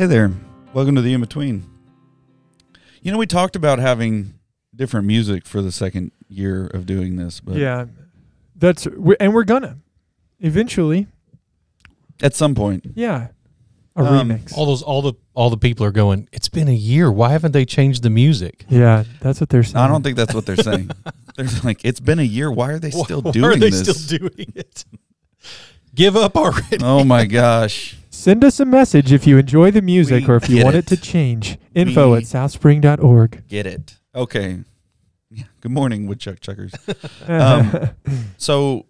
Hey 0.00 0.06
there. 0.06 0.32
Welcome 0.72 0.94
to 0.94 1.02
the 1.02 1.12
in 1.12 1.20
between. 1.20 1.68
You 3.02 3.12
know, 3.12 3.18
we 3.18 3.26
talked 3.26 3.54
about 3.54 3.78
having 3.78 4.32
different 4.74 5.06
music 5.06 5.44
for 5.44 5.60
the 5.60 5.70
second 5.70 6.12
year 6.26 6.68
of 6.68 6.86
doing 6.86 7.16
this, 7.16 7.38
but 7.38 7.56
yeah, 7.56 7.84
that's 8.56 8.86
and 8.86 9.34
we're 9.34 9.44
gonna 9.44 9.76
eventually. 10.38 11.06
at 12.22 12.34
some 12.34 12.54
point, 12.54 12.92
Yeah, 12.94 13.28
a 13.94 14.02
Um, 14.02 14.30
remix. 14.30 14.56
All 14.56 14.64
those, 14.64 14.80
all 14.82 15.02
the, 15.02 15.12
all 15.34 15.50
the 15.50 15.58
people 15.58 15.84
are 15.84 15.92
going. 15.92 16.30
It's 16.32 16.48
been 16.48 16.68
a 16.68 16.72
year. 16.72 17.12
Why 17.12 17.32
haven't 17.32 17.52
they 17.52 17.66
changed 17.66 18.02
the 18.02 18.08
music? 18.08 18.64
yeah, 18.70 19.04
that's 19.20 19.38
what 19.38 19.50
they're 19.50 19.62
saying. 19.62 19.84
I 19.84 19.86
don't 19.86 20.02
think 20.02 20.16
that's 20.16 20.32
what 20.32 20.46
they're 20.46 20.56
saying. 20.56 20.92
they're 21.36 21.46
like, 21.62 21.84
it's 21.84 22.00
been 22.00 22.20
a 22.20 22.22
year. 22.22 22.50
Why 22.50 22.70
are 22.70 22.78
they 22.78 22.90
still 22.90 23.20
Why 23.20 23.32
doing 23.32 23.44
are 23.44 23.56
they 23.56 23.68
this? 23.68 24.02
still 24.06 24.18
doing 24.30 24.50
it? 24.56 24.86
Give 25.94 26.16
up 26.16 26.38
already. 26.38 26.78
oh 26.80 27.04
my 27.04 27.26
gosh. 27.26 27.98
Send 28.12 28.44
us 28.44 28.58
a 28.58 28.64
message 28.64 29.12
if 29.12 29.26
you 29.26 29.38
enjoy 29.38 29.70
the 29.70 29.82
music 29.82 30.26
We 30.26 30.32
or 30.32 30.36
if 30.36 30.48
you 30.48 30.56
get 30.56 30.64
want 30.64 30.76
it. 30.76 30.90
it 30.90 30.96
to 30.96 31.00
change. 31.00 31.58
Info 31.74 32.12
We- 32.12 32.18
at 32.18 32.24
southspring.org. 32.24 33.44
Get 33.48 33.66
it. 33.66 33.96
Okay. 34.14 34.58
Yeah. 35.30 35.44
Good 35.60 35.70
morning, 35.70 36.06
woodchuck 36.08 36.40
chuckers. 36.40 36.72
Um, 37.28 37.90
So, 38.36 38.86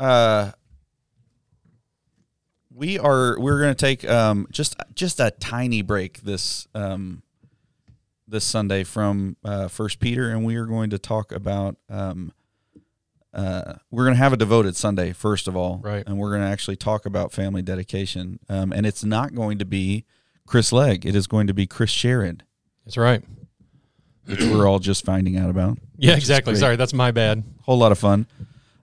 uh, 0.00 0.50
we 2.74 2.98
are 2.98 3.38
we're 3.38 3.60
going 3.60 3.74
to 3.74 3.80
take 3.86 4.08
um 4.08 4.48
just 4.50 4.74
just 4.94 5.20
a 5.20 5.30
tiny 5.38 5.82
break 5.82 6.22
this 6.22 6.66
um 6.74 7.22
this 8.26 8.44
Sunday 8.44 8.84
from 8.84 9.36
uh, 9.44 9.68
First 9.68 10.00
Peter, 10.00 10.30
and 10.30 10.44
we 10.44 10.56
are 10.56 10.64
going 10.66 10.88
to 10.90 10.98
talk 10.98 11.30
about 11.30 11.76
um 11.88 12.32
uh 13.32 13.74
we're 13.90 14.04
going 14.04 14.14
to 14.14 14.22
have 14.22 14.32
a 14.32 14.36
devoted 14.36 14.76
Sunday 14.76 15.12
first 15.12 15.46
of 15.48 15.56
all, 15.56 15.80
Right. 15.82 16.04
And 16.06 16.18
we're 16.18 16.30
going 16.30 16.42
to 16.42 16.48
actually 16.48 16.76
talk 16.76 17.06
about 17.06 17.32
family 17.32 17.62
dedication, 17.62 18.40
um, 18.48 18.72
and 18.72 18.86
it's 18.86 19.04
not 19.04 19.34
going 19.34 19.58
to 19.58 19.64
be 19.64 20.04
Chris 20.46 20.72
Legg; 20.72 21.06
it 21.06 21.14
is 21.14 21.26
going 21.26 21.46
to 21.46 21.54
be 21.54 21.66
Chris 21.66 21.90
Sherrod, 21.92 22.40
That's 22.84 22.96
right. 22.96 23.22
which 24.26 24.40
we're 24.42 24.68
all 24.68 24.78
just 24.80 25.04
finding 25.04 25.36
out 25.36 25.50
about. 25.50 25.78
Yeah, 25.96 26.16
exactly. 26.16 26.54
Sorry, 26.56 26.76
that's 26.76 26.92
my 26.94 27.10
bad. 27.10 27.44
Whole 27.62 27.78
lot 27.78 27.92
of 27.92 27.98
fun. 27.98 28.26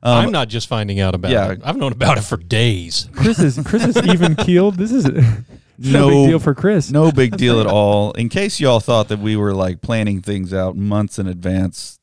Um, 0.04 0.26
I'm 0.26 0.32
not 0.32 0.48
just 0.48 0.68
finding 0.68 1.00
out 1.00 1.16
about 1.16 1.32
yeah. 1.32 1.52
it. 1.52 1.62
I've 1.64 1.76
known 1.76 1.92
about 1.92 2.18
it 2.18 2.22
for 2.22 2.38
days. 2.38 3.10
Chris 3.14 3.40
is 3.40 3.60
Chris 3.66 3.86
is 3.86 3.98
even 4.08 4.36
keeled. 4.36 4.76
This 4.76 4.92
is 4.92 5.06
no, 5.78 6.10
big 6.10 6.30
deal 6.30 6.40
for 6.40 6.54
Chris. 6.54 6.92
No 6.92 7.12
big 7.12 7.36
deal 7.36 7.60
at 7.60 7.68
all. 7.68 8.12
In 8.14 8.30
case 8.30 8.60
y'all 8.60 8.80
thought 8.80 9.08
that 9.10 9.20
we 9.20 9.36
were 9.36 9.54
like 9.54 9.82
planning 9.82 10.22
things 10.22 10.54
out 10.54 10.76
months 10.78 11.18
in 11.18 11.28
advance, 11.28 11.97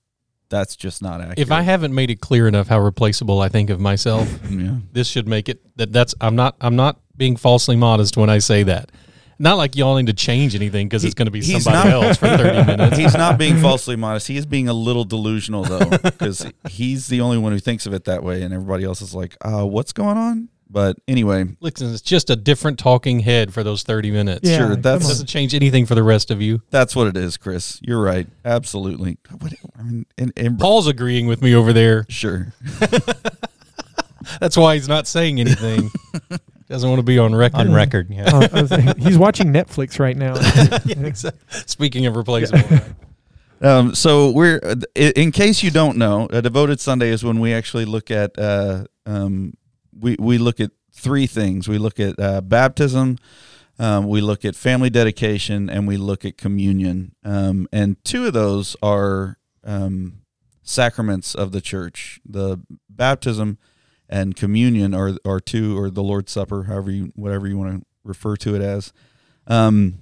that's 0.49 0.77
just 0.77 1.03
not 1.03 1.21
accurate. 1.21 1.39
If 1.39 1.51
I 1.51 1.63
haven't 1.63 1.95
made 1.95 2.11
it 2.11 2.21
clear 2.21 2.47
enough 2.49 2.69
how 2.69 2.81
replaceable 2.81 3.41
I 3.41 3.49
think 3.49 3.71
of 3.71 3.81
myself, 3.81 4.29
yeah. 4.51 4.77
this 4.93 5.09
should 5.09 5.27
make 5.29 5.49
it 5.49 5.61
that 5.77 5.93
that's 5.93 6.15
I'm 6.21 6.37
not 6.37 6.57
I'm 6.61 6.77
not 6.77 7.01
being 7.17 7.37
falsely 7.37 7.77
modest 7.77 8.17
when 8.17 8.31
I 8.31 8.39
say 8.39 8.63
that. 8.65 8.91
Not 9.37 9.57
like 9.57 9.75
y'all 9.75 9.97
need 9.97 10.07
to 10.07 10.13
change 10.13 10.55
anything 10.55 10.87
because 10.87 11.05
it's 11.05 11.15
going 11.15 11.27
to 11.27 11.33
be 11.33 11.43
somebody 11.43 11.89
not- 11.91 12.05
else 12.05 12.17
for 12.19 12.29
30 12.29 12.67
minutes. 12.77 12.97
He's 12.97 13.15
not 13.15 13.37
being 13.37 13.57
falsely 13.61 13.97
modest. 13.97 14.29
He 14.29 14.37
is 14.37 14.47
being 14.47 14.69
a 14.69 14.73
little 14.73 15.05
delusional 15.05 15.65
though, 15.65 15.91
because 15.91 16.47
he's 16.69 17.09
the 17.09 17.21
only 17.21 17.39
one 17.39 17.51
who 17.51 17.59
thinks 17.59 17.85
of 17.87 17.93
it 17.95 18.05
that 18.05 18.23
way, 18.23 18.43
and 18.43 18.55
everybody 18.55 18.85
else 18.85 19.03
is 19.03 19.13
like, 19.13 19.37
uh, 19.41 19.65
"What's 19.67 19.93
going 19.93 20.17
on?" 20.17 20.49
But 20.69 20.97
anyway, 21.07 21.45
Listen, 21.61 21.93
it's 21.93 22.01
just 22.03 22.31
a 22.31 22.37
different 22.37 22.79
talking 22.79 23.21
head 23.21 23.55
for 23.55 23.63
those 23.63 23.83
30 23.85 24.11
minutes. 24.11 24.49
Yeah, 24.49 24.57
sure, 24.59 24.67
come 24.69 24.73
It 24.79 24.83
that's 24.83 25.05
on. 25.05 25.11
doesn't 25.11 25.27
change 25.27 25.55
anything 25.55 25.87
for 25.87 25.95
the 25.95 26.03
rest 26.03 26.31
of 26.33 26.43
you. 26.43 26.63
that's 26.71 26.97
what 26.97 27.07
it 27.07 27.17
is, 27.17 27.37
Chris. 27.37 27.79
You're 27.83 28.03
right. 28.03 28.27
Absolutely. 28.45 29.19
What, 29.39 29.53
I 29.79 29.83
mean, 29.83 30.07
and, 30.19 30.33
and 30.37 30.59
Paul's 30.59 30.87
agreeing 30.89 31.27
with 31.27 31.43
me 31.43 31.55
over 31.55 31.73
there. 31.73 32.07
sure. 32.09 32.53
That's 34.41 34.57
why 34.57 34.75
he's 34.75 34.89
not 34.89 35.07
saying 35.07 35.39
anything. 35.39 35.91
Doesn't 36.69 36.89
want 36.89 36.99
to 36.99 37.03
be 37.05 37.19
on 37.19 37.35
record. 37.35 37.61
on 37.61 37.73
record. 37.75 38.09
Yeah. 38.11 38.31
Oh, 38.33 38.49
I 38.53 38.95
he's 38.99 39.19
watching 39.19 39.53
Netflix 39.53 39.99
right 40.01 40.17
now. 40.17 40.35
Yeah, 40.87 41.07
exactly. 41.07 41.41
Speaking 41.67 42.07
of 42.07 42.17
replaceable, 42.17 42.79
Um, 43.61 43.95
so 43.95 44.31
we're 44.31 44.61
in 44.95 45.31
case 45.31 45.63
you 45.63 45.71
don't 45.71 45.99
know, 45.99 46.27
a 46.31 46.41
devoted 46.43 46.81
Sunday 46.81 47.11
is 47.11 47.23
when 47.23 47.39
we 47.39 47.53
actually 47.53 47.85
look 47.85 48.11
at 48.11 48.39
uh, 48.39 48.85
um, 49.07 49.53
we 50.05 50.17
we 50.21 50.39
look 50.39 50.61
at 50.61 50.71
three 50.93 51.27
things. 51.27 51.67
We 51.67 51.79
look 51.79 51.99
at 51.99 52.21
uh, 52.21 52.43
baptism, 52.43 53.19
um, 53.79 54.07
we 54.07 54.21
look 54.21 54.45
at 54.45 54.55
family 54.55 54.91
dedication, 54.91 55.69
and 55.71 55.89
we 55.89 55.97
look 55.97 56.25
at 56.25 56.37
communion. 56.37 57.15
Um, 57.25 57.67
and 57.73 58.03
two 58.05 58.27
of 58.27 58.35
those 58.35 58.77
are 58.83 59.39
um, 59.65 60.21
sacraments 60.63 61.35
of 61.35 61.53
the 61.53 61.61
church. 61.61 62.21
The 62.25 62.61
baptism 62.89 63.59
and 64.09 64.37
communion 64.37 64.95
are 64.95 65.17
are 65.25 65.41
two, 65.41 65.77
or 65.79 65.91
the 65.91 66.03
Lord's 66.03 66.31
Supper, 66.31 66.65
however 66.65 66.91
you 66.91 67.13
whatever 67.17 67.49
you 67.49 67.57
want 67.57 67.81
to 67.81 67.87
refer 68.05 68.37
to 68.37 68.55
it 68.55 68.61
as. 68.61 68.93
Um, 69.47 69.99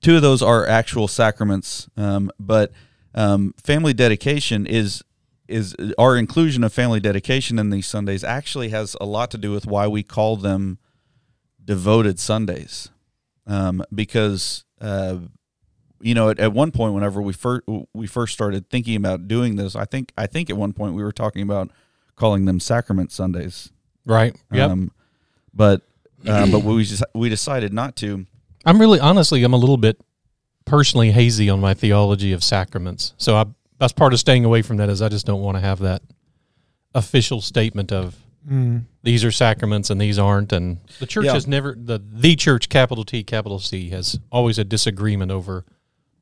two 0.00 0.14
of 0.16 0.22
those 0.22 0.42
are 0.42 0.64
actual 0.64 1.08
sacraments, 1.08 1.88
um, 1.96 2.30
but 2.38 2.70
um, 3.14 3.52
family 3.62 3.92
dedication 3.92 4.64
is 4.64 5.02
is 5.48 5.74
our 5.98 6.16
inclusion 6.16 6.62
of 6.62 6.72
family 6.72 7.00
dedication 7.00 7.58
in 7.58 7.70
these 7.70 7.86
Sundays 7.86 8.22
actually 8.22 8.68
has 8.68 8.96
a 9.00 9.06
lot 9.06 9.30
to 9.30 9.38
do 9.38 9.50
with 9.50 9.66
why 9.66 9.86
we 9.88 10.02
call 10.02 10.36
them 10.36 10.78
devoted 11.64 12.18
Sundays, 12.18 12.90
um, 13.46 13.82
because 13.92 14.64
uh, 14.80 15.18
you 16.00 16.14
know 16.14 16.30
at, 16.30 16.38
at 16.38 16.52
one 16.52 16.70
point 16.70 16.94
whenever 16.94 17.20
we 17.22 17.32
first 17.32 17.64
we 17.94 18.06
first 18.06 18.34
started 18.34 18.68
thinking 18.70 18.96
about 18.96 19.26
doing 19.26 19.56
this, 19.56 19.74
I 19.74 19.84
think 19.84 20.12
I 20.16 20.26
think 20.26 20.50
at 20.50 20.56
one 20.56 20.72
point 20.72 20.94
we 20.94 21.02
were 21.02 21.12
talking 21.12 21.42
about 21.42 21.70
calling 22.14 22.44
them 22.44 22.60
sacrament 22.60 23.10
Sundays, 23.10 23.70
right? 24.04 24.36
Yep. 24.52 24.70
um, 24.70 24.92
but 25.54 25.82
uh, 26.26 26.50
but 26.50 26.62
we 26.62 26.84
just 26.84 27.04
we 27.14 27.28
decided 27.28 27.72
not 27.72 27.96
to. 27.96 28.26
I'm 28.64 28.78
really 28.80 29.00
honestly, 29.00 29.42
I'm 29.44 29.54
a 29.54 29.58
little 29.58 29.76
bit 29.76 30.00
personally 30.64 31.10
hazy 31.10 31.48
on 31.48 31.60
my 31.60 31.74
theology 31.74 32.32
of 32.32 32.44
sacraments. 32.44 33.14
So 33.16 33.36
I, 33.36 33.46
that's 33.78 33.92
part 33.92 34.12
of 34.12 34.18
staying 34.20 34.44
away 34.44 34.62
from 34.62 34.76
that 34.78 34.88
is 34.88 35.00
I 35.02 35.08
just 35.08 35.26
don't 35.26 35.40
want 35.42 35.56
to 35.56 35.60
have 35.60 35.78
that 35.80 36.02
official 36.94 37.40
statement 37.40 37.92
of 37.92 38.16
Mm. 38.48 38.84
these 39.02 39.24
are 39.24 39.30
sacraments 39.32 39.90
and 39.90 40.00
these 40.00 40.18
aren't. 40.18 40.52
And 40.52 40.78
the 41.00 41.06
church 41.06 41.26
Yeah. 41.26 41.34
has 41.34 41.46
never 41.46 41.74
the 41.78 42.00
the 42.10 42.34
church 42.34 42.68
capital 42.70 43.04
T 43.04 43.22
capital 43.22 43.58
C 43.58 43.90
has 43.90 44.18
always 44.32 44.58
a 44.58 44.64
disagreement 44.64 45.30
over 45.30 45.66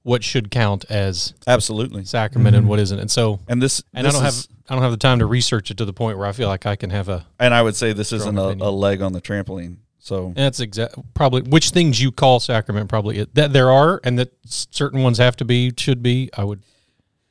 what 0.03 0.25
should 0.25 0.51
count 0.51 0.85
as 0.89 1.35
Absolutely. 1.47 2.05
sacrament 2.05 2.55
Mhm. 2.55 2.59
and 2.61 2.69
what 2.69 2.81
isn't. 2.81 2.99
And 2.99 3.11
so 3.11 3.39
And 3.47 3.63
this 3.63 3.83
and 3.95 4.05
this 4.07 4.15
I 4.15 4.19
don't 4.19 4.27
is- 4.27 4.37
have 4.37 4.47
I 4.69 4.75
don't 4.75 4.83
have 4.83 4.91
the 4.93 4.97
time 4.97 5.21
to 5.21 5.27
research 5.27 5.71
it 5.71 5.77
to 5.77 5.85
the 5.85 5.93
point 5.93 6.19
where 6.19 6.27
I 6.27 6.33
feel 6.33 6.49
like 6.49 6.67
I 6.67 6.75
can 6.75 6.91
have 6.91 7.09
a 7.09 7.27
And 7.39 7.55
I 7.55 7.63
would 7.63 7.77
say 7.77 7.93
this 7.93 8.13
isn't 8.13 8.37
a, 8.37 8.57
a 8.61 8.71
leg 8.71 9.03
on 9.03 9.13
the 9.13 9.21
trampoline. 9.21 9.77
So 10.01 10.33
That's 10.35 10.59
exactly 10.59 11.05
Probably 11.15 11.43
which 11.43 11.71
things 11.71 12.01
you 12.01 12.11
call 12.11 12.41
sacrament. 12.41 12.89
Probably 12.89 13.25
that 13.35 13.53
there 13.53 13.71
are, 13.71 14.01
and 14.03 14.19
that 14.19 14.33
certain 14.47 15.03
ones 15.03 15.19
have 15.19 15.37
to 15.37 15.45
be, 15.45 15.73
should 15.77 16.03
be. 16.03 16.31
I 16.37 16.43
would 16.45 16.63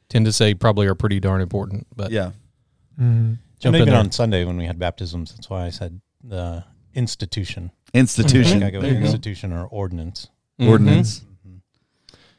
tend 0.10 0.26
to 0.26 0.32
say 0.32 0.54
probably 0.54 0.88
are 0.88 0.96
pretty 0.96 1.20
darn 1.20 1.42
important. 1.42 1.88
But 1.96 2.12
yeah, 2.12 2.32
Mm. 3.00 3.38
jump 3.60 3.74
and 3.74 3.76
in 3.76 3.82
even 3.84 3.94
on 3.94 4.12
Sunday 4.12 4.46
when 4.46 4.58
we 4.58 4.66
had 4.66 4.80
baptisms, 4.80 5.34
that's 5.34 5.50
why 5.50 5.66
I 5.66 5.70
said 5.70 6.00
the 6.24 6.64
institution. 6.94 7.72
institution 7.94 8.64
I 8.64 8.70
go 8.72 8.82
There 8.82 8.94
go. 8.94 9.00
institution 9.00 9.52
or 9.54 9.66
ordinance. 9.68 10.28
Mhm. 10.60 10.68
ordinance. 10.70 11.22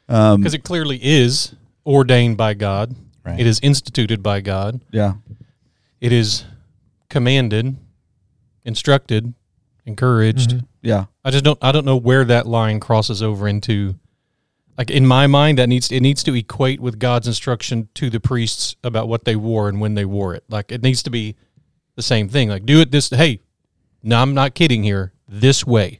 Um, 0.09 0.41
because 0.41 0.53
it 0.53 0.63
clearly 0.63 0.99
is 1.03 1.53
ordained 1.85 2.37
by 2.37 2.53
God. 2.53 2.95
Right. 3.25 3.39
It 3.39 3.45
is 3.45 3.59
instituted 3.61 4.23
by 4.23 4.39
God. 4.41 4.79
yeah, 4.91 5.15
It 5.99 6.11
is 6.13 6.45
commanded, 7.09 7.75
instructed, 8.63 9.33
encouraged. 9.85 10.51
Mhm. 10.51 10.65
yeah, 10.81 11.05
I 11.25 11.31
just 11.31 11.43
don't. 11.43 11.59
I 11.61 11.71
don't 11.71 11.85
know 11.85 11.97
where 11.97 12.23
that 12.25 12.47
line 12.47 12.79
crosses 12.79 13.21
over 13.21 13.47
into. 13.47 13.95
Like 14.77 14.91
in 14.91 15.05
my 15.07 15.25
mind, 15.27 15.57
that 15.57 15.67
needs 15.69 15.91
it 15.91 16.01
needs 16.01 16.23
to 16.23 16.35
equate 16.35 16.79
with 16.79 16.99
God's 16.99 17.27
instruction 17.27 17.89
to 17.95 18.09
the 18.09 18.19
priests 18.19 18.75
about 18.83 19.07
what 19.07 19.25
they 19.25 19.35
wore 19.35 19.69
and 19.69 19.81
when 19.81 19.95
they 19.95 20.05
wore 20.05 20.35
it. 20.35 20.43
Like 20.49 20.71
it 20.71 20.83
needs 20.83 21.01
to 21.03 21.09
be 21.09 21.35
the 21.95 22.03
same 22.03 22.29
thing. 22.29 22.49
Like 22.49 22.65
do 22.65 22.79
it 22.81 22.91
this. 22.91 23.09
Hey, 23.09 23.41
no, 24.03 24.21
I'm 24.21 24.33
not 24.33 24.53
kidding 24.53 24.83
here. 24.83 25.13
This 25.27 25.65
way, 25.65 25.99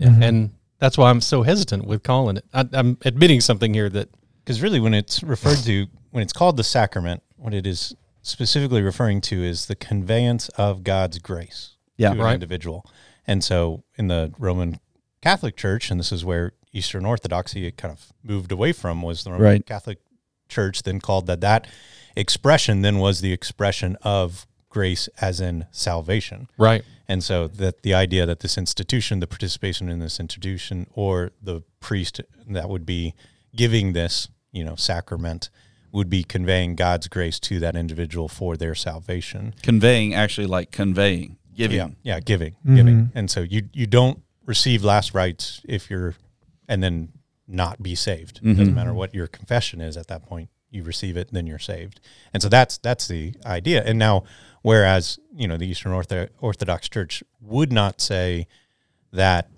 Mhm. 0.00 0.22
and 0.22 0.50
that's 0.78 0.96
why 0.96 1.10
I'm 1.10 1.20
so 1.20 1.42
hesitant 1.42 1.86
with 1.86 2.02
calling 2.02 2.36
it. 2.38 2.44
I, 2.54 2.66
I'm 2.72 2.96
admitting 3.04 3.40
something 3.40 3.74
here 3.74 3.90
that 3.90 4.08
Because 4.44 4.60
really, 4.62 4.78
when 4.80 4.92
it's 4.94 5.22
referred 5.22 5.58
to, 5.64 5.86
when 6.10 6.22
it's 6.22 6.32
called 6.32 6.56
the 6.58 6.64
sacrament, 6.64 7.22
what 7.36 7.54
it 7.54 7.66
is 7.66 7.94
specifically 8.22 8.82
referring 8.82 9.20
to 9.22 9.42
is 9.42 9.66
the 9.66 9.74
conveyance 9.74 10.48
of 10.50 10.84
God's 10.84 11.18
grace 11.18 11.76
yeah, 11.96 12.12
to 12.12 12.22
an 12.22 12.34
individual. 12.34 12.84
And 13.26 13.42
so 13.42 13.84
in 13.96 14.08
the 14.08 14.32
Roman 14.38 14.80
Catholic 15.22 15.56
Church, 15.56 15.90
and 15.90 15.98
this 15.98 16.12
is 16.12 16.24
where 16.24 16.52
Eastern 16.74 17.06
Orthodoxy 17.06 17.66
it 17.66 17.76
kind 17.78 17.92
of 17.92 18.12
moved 18.22 18.52
away 18.52 18.72
from, 18.72 19.00
was 19.00 19.24
the 19.24 19.30
Roman 19.30 19.44
Right. 19.46 19.66
Catholic 19.66 19.98
Church 20.48 20.82
then 20.82 21.00
called 21.00 21.26
that 21.26 21.40
that 21.40 21.66
expression 22.16 22.82
then 22.82 22.98
was 22.98 23.20
the 23.22 23.32
expression 23.32 23.96
of 24.02 24.46
grace 24.68 25.08
as 25.20 25.40
in 25.40 25.66
salvation. 25.70 26.48
right. 26.58 26.84
And 27.06 27.22
so 27.22 27.48
that 27.48 27.82
the 27.82 27.92
idea 27.92 28.24
that 28.26 28.40
this 28.40 28.56
institution, 28.56 29.20
the 29.20 29.26
participation 29.26 29.90
in 29.90 29.98
this 29.98 30.18
institution, 30.18 30.86
or 30.94 31.32
the 31.42 31.62
priest 31.78 32.20
that 32.48 32.68
would 32.70 32.86
be 32.86 33.14
giving 33.54 33.92
this, 33.92 34.28
you 34.52 34.64
know, 34.64 34.74
sacrament 34.74 35.50
would 35.92 36.08
be 36.08 36.24
conveying 36.24 36.74
God's 36.76 37.06
grace 37.08 37.38
to 37.40 37.60
that 37.60 37.76
individual 37.76 38.26
for 38.28 38.56
their 38.56 38.74
salvation. 38.74 39.54
conveying 39.62 40.14
actually 40.14 40.46
like 40.46 40.70
conveying, 40.72 41.36
giving. 41.54 41.76
Yeah, 41.76 41.88
yeah, 42.14 42.20
giving, 42.20 42.56
Mhm. 42.66 42.76
giving. 42.76 43.12
And 43.14 43.30
so 43.30 43.42
you 43.42 43.68
you 43.74 43.86
don't 43.86 44.22
receive 44.46 44.82
last 44.82 45.12
rites 45.14 45.60
if 45.64 45.90
you're, 45.90 46.14
and 46.68 46.82
then 46.82 47.10
not 47.46 47.82
be 47.82 47.94
saved. 47.94 48.40
Mhm. 48.42 48.56
Doesn't 48.56 48.74
matter 48.74 48.94
what 48.94 49.14
your 49.14 49.26
confession 49.26 49.80
is 49.80 49.96
at 49.96 50.06
that 50.08 50.24
point. 50.26 50.48
You 50.70 50.82
receive 50.82 51.16
it, 51.16 51.28
then 51.32 51.46
you're 51.46 51.58
saved. 51.58 52.00
And 52.32 52.42
so 52.42 52.48
that's 52.48 52.78
that's 52.78 53.06
the 53.06 53.34
idea. 53.46 53.82
And 53.84 53.98
now, 53.98 54.24
whereas 54.62 55.18
you 55.36 55.46
know 55.46 55.56
the 55.56 55.66
Eastern 55.66 55.92
Ortho- 55.92 56.30
Orthodox 56.40 56.88
Church 56.88 57.22
would 57.40 57.72
not 57.72 58.00
say 58.00 58.46
that 59.12 59.50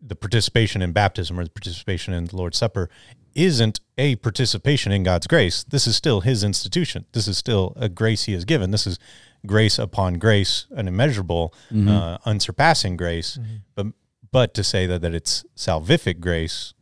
the 0.00 0.16
participation 0.16 0.82
in 0.82 0.92
baptism 0.92 1.38
or 1.38 1.44
the 1.44 1.50
participation 1.50 2.12
in 2.12 2.24
the 2.26 2.36
Lord's 2.36 2.58
Supper 2.58 2.90
isn't 3.34 3.80
a 3.98 4.16
participation 4.16 4.92
in 4.92 5.02
God's 5.02 5.26
grace. 5.26 5.64
This 5.64 5.86
is 5.86 5.96
still 5.96 6.20
His 6.22 6.42
institution. 6.44 7.04
This 7.12 7.26
is 7.28 7.36
still 7.38 7.72
a 7.76 7.88
grace 7.88 8.24
He 8.24 8.32
has 8.32 8.44
given. 8.44 8.70
This 8.70 8.86
is 8.86 8.98
grace 9.46 9.78
upon 9.78 10.14
grace, 10.14 10.66
an 10.70 10.88
immeasurable, 10.88 11.52
uh, 11.88 12.18
unsurpassing 12.24 12.96
grace. 12.96 13.38
But 13.74 13.86
but 14.34 14.52
to 14.52 14.64
say 14.64 14.84
that 14.84 15.00
that 15.00 15.14
it's 15.14 15.44
salvific 15.56 16.18
grace, 16.18 16.74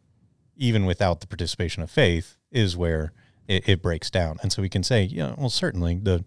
even 0.57 0.87
without 0.87 1.21
the 1.21 1.27
participation 1.27 1.83
of 1.83 1.91
faith, 1.91 2.39
is 2.51 2.79
where 2.79 3.13
it, 3.47 3.69
it 3.69 3.83
breaks 3.83 4.09
down. 4.11 4.39
And 4.41 4.51
so 4.51 4.63
we 4.63 4.71
can 4.71 4.83
say, 4.83 5.03
yeah, 5.03 5.35
well, 5.37 5.51
certainly 5.51 5.97
the, 6.03 6.25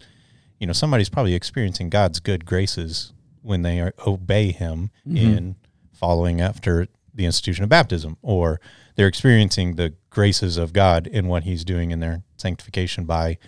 you 0.60 0.68
know, 0.68 0.74
somebody's 0.74 1.10
probably 1.10 1.34
experiencing 1.34 1.90
God's 1.90 2.20
good 2.20 2.46
graces 2.46 3.12
when 3.42 3.64
they 3.64 3.80
are, 3.80 3.96
obey 4.06 4.52
Him 4.52 4.92
mm-hmm. 5.04 5.18
in 5.18 5.56
following 5.92 6.42
after 6.42 6.90
the 7.12 7.26
institution 7.26 7.64
of 7.64 7.72
baptism, 7.72 8.18
or 8.22 8.62
they're 8.94 9.08
experiencing 9.08 9.78
the 9.78 9.96
graces 10.12 10.58
of 10.58 10.74
God 10.74 11.08
in 11.08 11.28
what 11.28 11.42
He's 11.42 11.66
doing 11.66 11.90
in 11.90 12.02
their 12.02 12.22
sanctification 12.38 13.06
by 13.06 13.40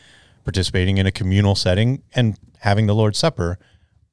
participating 0.44 0.98
in 0.98 1.06
a 1.06 1.12
communal 1.12 1.54
setting 1.54 2.02
and 2.16 2.40
having 2.62 2.88
the 2.88 2.96
Lord's 2.96 3.20
Supper. 3.20 3.60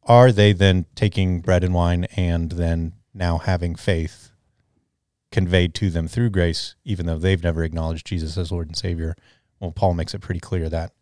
Are 0.03 0.33
they 0.33 0.53
then 0.53 0.85
taking 0.95 1.41
bread 1.41 1.65
and 1.65 1.73
wine 1.73 2.05
and 2.15 2.53
then 2.53 2.93
now 3.15 3.39
having 3.39 3.75
faith 3.75 4.31
conveyed 5.31 5.75
to 5.75 5.91
them 5.91 6.09
through 6.09 6.31
grace, 6.31 6.75
even 6.85 7.07
though 7.07 7.19
they've 7.19 7.43
never 7.43 7.65
acknowledged 7.65 8.07
Jesus 8.07 8.37
as 8.37 8.53
Lord 8.53 8.69
and 8.69 8.77
Savior? 8.77 9.17
Well, 9.61 9.73
Paul 9.73 9.95
makes 9.95 10.15
it 10.15 10.21
pretty 10.21 10.41
clear 10.41 10.69
that 10.69 10.93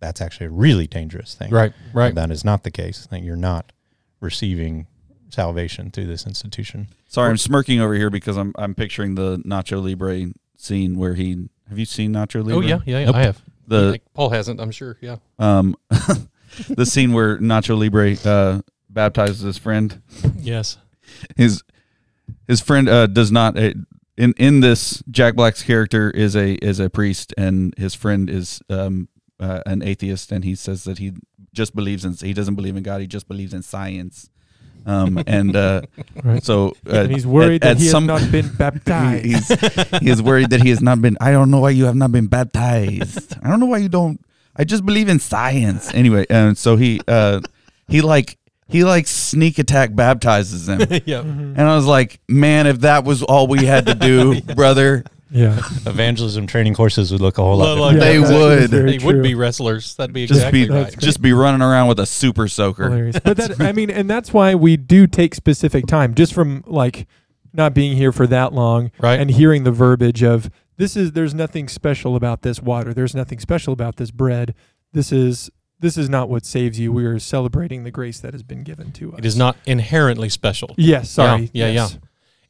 that's 0.00 0.20
actually 0.20 0.46
a 0.46 0.50
really 0.50 0.86
dangerous 0.86 1.34
thing. 1.34 1.50
Right, 1.50 1.72
right. 1.92 2.14
That 2.14 2.30
is 2.30 2.44
not 2.44 2.64
the 2.64 2.70
case. 2.70 3.06
That 3.10 3.22
you're 3.22 3.36
not 3.36 3.72
receiving 4.20 4.86
salvation 5.30 5.90
through 5.90 6.06
this 6.06 6.26
institution. 6.26 6.88
Sorry, 7.08 7.30
I'm 7.30 7.36
smirking 7.36 7.80
over 7.80 7.94
here 7.94 8.10
because 8.10 8.36
I'm 8.36 8.52
I'm 8.56 8.74
picturing 8.74 9.14
the 9.14 9.38
Nacho 9.38 9.82
Libre 9.82 10.32
scene 10.56 10.96
where 10.96 11.14
he. 11.14 11.48
Have 11.68 11.78
you 11.78 11.84
seen 11.84 12.12
Nacho 12.12 12.44
Libre? 12.44 12.56
Oh 12.56 12.60
yeah, 12.60 12.78
yeah, 12.86 13.00
yeah 13.00 13.04
Nope. 13.06 13.14
I 13.16 13.22
have. 13.22 13.42
The 13.66 13.82
Like, 13.92 14.02
Paul 14.14 14.30
hasn't. 14.30 14.60
I'm 14.60 14.70
sure. 14.70 14.96
Yeah. 15.00 15.16
um, 15.38 15.76
the 16.70 16.86
scene 16.86 17.12
where 17.12 17.38
Nacho 17.38 17.78
Libre 17.78 18.16
uh, 18.24 18.62
baptizes 18.88 19.40
his 19.40 19.58
friend. 19.58 20.00
Yes. 20.38 20.78
His 21.36 21.62
his 22.46 22.60
friend 22.60 22.88
uh, 22.88 23.06
does 23.06 23.30
not. 23.32 23.56
Uh, 23.58 23.72
in 24.16 24.32
in 24.36 24.60
this, 24.60 25.02
Jack 25.10 25.34
Black's 25.36 25.62
character 25.62 26.10
is 26.10 26.34
a 26.36 26.54
is 26.54 26.80
a 26.80 26.90
priest, 26.90 27.32
and 27.38 27.74
his 27.78 27.94
friend 27.94 28.28
is 28.28 28.60
um, 28.68 29.08
uh, 29.40 29.62
an 29.66 29.82
atheist, 29.82 30.32
and 30.32 30.44
he 30.44 30.54
says 30.54 30.84
that 30.84 30.98
he 30.98 31.12
just 31.52 31.74
believes 31.74 32.04
in 32.04 32.14
he 32.14 32.32
doesn't 32.34 32.54
believe 32.56 32.76
in 32.76 32.82
God, 32.82 33.00
he 33.00 33.06
just 33.06 33.28
believes 33.28 33.54
in 33.54 33.62
science. 33.62 34.28
Um, 34.86 35.22
and 35.26 35.54
uh, 35.54 35.82
Right. 36.24 36.42
so 36.42 36.74
uh, 36.90 37.00
and 37.02 37.10
he's 37.12 37.26
worried 37.26 37.62
at- 37.64 37.76
that 37.76 37.82
he 37.82 37.88
some- 37.88 38.08
has 38.08 38.22
not 38.22 38.32
been 38.32 38.48
baptized. 38.56 39.24
he's 39.24 40.00
he 40.00 40.08
is 40.10 40.22
worried 40.22 40.50
that 40.50 40.62
he 40.62 40.70
has 40.70 40.80
not 40.80 41.00
been. 41.02 41.16
I 41.20 41.30
don't 41.30 41.50
know 41.50 41.60
why 41.60 41.70
you 41.70 41.84
have 41.84 41.96
not 41.96 42.10
been 42.12 42.26
baptized. 42.26 43.36
I 43.42 43.50
don't 43.50 43.60
know 43.60 43.66
why 43.66 43.78
you 43.78 43.88
don't. 43.88 44.20
I 44.56 44.64
just 44.64 44.84
believe 44.86 45.08
in 45.08 45.18
science. 45.20 45.92
Anyway, 45.94 46.26
and 46.30 46.56
so 46.58 46.76
he 46.76 47.00
uh 47.06 47.40
he 47.88 48.00
like 48.00 48.38
he 48.68 48.84
like 48.84 49.06
sneak 49.06 49.58
attack 49.58 49.94
baptizes 49.94 50.68
him, 50.68 50.80
yeah. 51.06 51.20
Mm-hmm. 51.22 51.54
and 51.56 51.60
I 51.60 51.74
was 51.74 51.86
like, 51.86 52.20
man, 52.28 52.66
if 52.66 52.80
that 52.80 53.04
was 53.04 53.22
all 53.22 53.46
we 53.46 53.64
had 53.64 53.86
to 53.86 53.94
do, 53.94 54.40
brother, 54.54 55.04
yeah. 55.30 55.58
Evangelism 55.84 56.46
training 56.46 56.72
courses 56.74 57.12
would 57.12 57.20
look 57.20 57.36
a 57.36 57.42
whole 57.42 57.58
lot 57.58 57.76
Look 57.76 57.92
different. 57.92 57.98
like 57.98 58.00
They 58.00 58.18
that's 58.18 58.30
would. 58.62 58.70
very 58.70 58.96
They 58.98 59.04
would 59.04 59.12
true. 59.16 59.22
be 59.22 59.34
wrestlers. 59.34 59.94
That'd 59.96 60.14
be 60.14 60.24
just 60.26 60.38
exactly 60.40 60.64
be 60.64 60.70
right. 60.70 60.84
That's 60.84 60.96
just 60.96 61.20
be 61.20 61.34
running 61.34 61.60
around 61.60 61.88
with 61.88 62.00
a 62.00 62.06
super 62.06 62.48
soaker. 62.48 62.84
hilarious. 62.84 63.18
But 63.22 63.36
that 63.36 63.60
I 63.60 63.72
mean, 63.72 63.90
and 63.90 64.08
that's 64.08 64.32
why 64.32 64.54
we 64.54 64.78
do 64.78 65.06
take 65.06 65.34
specific 65.34 65.86
time, 65.86 66.14
just 66.14 66.32
from 66.32 66.64
like 66.66 67.06
not 67.52 67.74
being 67.74 67.94
here 67.96 68.10
for 68.10 68.26
that 68.26 68.54
long, 68.54 68.90
Right. 69.00 69.20
and 69.20 69.30
hearing 69.30 69.64
the 69.64 69.70
verbiage 69.72 70.22
of 70.22 70.48
this 70.78 70.96
is 70.96 71.12
there's 71.12 71.34
nothing 71.34 71.68
special 71.68 72.16
about 72.16 72.40
this 72.40 72.62
water. 72.62 72.94
There's 72.94 73.14
nothing 73.14 73.38
special 73.38 73.74
about 73.74 73.96
this 73.96 74.10
bread. 74.10 74.54
This 74.94 75.12
is 75.12 75.50
this 75.80 75.96
is 75.96 76.08
not 76.08 76.28
what 76.28 76.44
saves 76.44 76.78
you. 76.78 76.92
We 76.92 77.04
are 77.06 77.18
celebrating 77.18 77.84
the 77.84 77.90
grace 77.90 78.20
that 78.20 78.32
has 78.34 78.42
been 78.42 78.62
given 78.64 78.92
to 78.92 79.12
us. 79.12 79.18
It 79.20 79.24
is 79.24 79.36
not 79.36 79.56
inherently 79.66 80.28
special. 80.28 80.74
Yes. 80.76 81.10
Sorry. 81.10 81.50
Yeah, 81.52 81.66
yeah, 81.66 81.72
yes. 81.72 81.98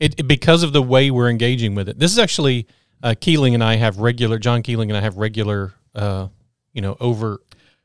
It, 0.01 0.15
it- 0.19 0.29
because 0.29 0.63
of 0.63 0.73
the 0.73 0.83
way 0.83 1.11
we're 1.11 1.29
engaging 1.31 1.75
with 1.75 1.89
it. 1.89 1.99
This 1.99 2.13
is 2.13 2.19
actually 2.19 2.67
uh, 3.03 3.15
Keeling 3.21 3.55
and 3.55 3.63
I 3.63 3.77
have 3.77 3.99
regular. 3.99 4.39
John 4.39 4.63
Keeling 4.63 4.91
and 4.91 4.97
I 4.97 5.01
have 5.03 5.17
regular. 5.19 5.73
Uh, 5.95 6.29
you 6.73 6.83
know, 6.83 6.97
over 7.01 7.41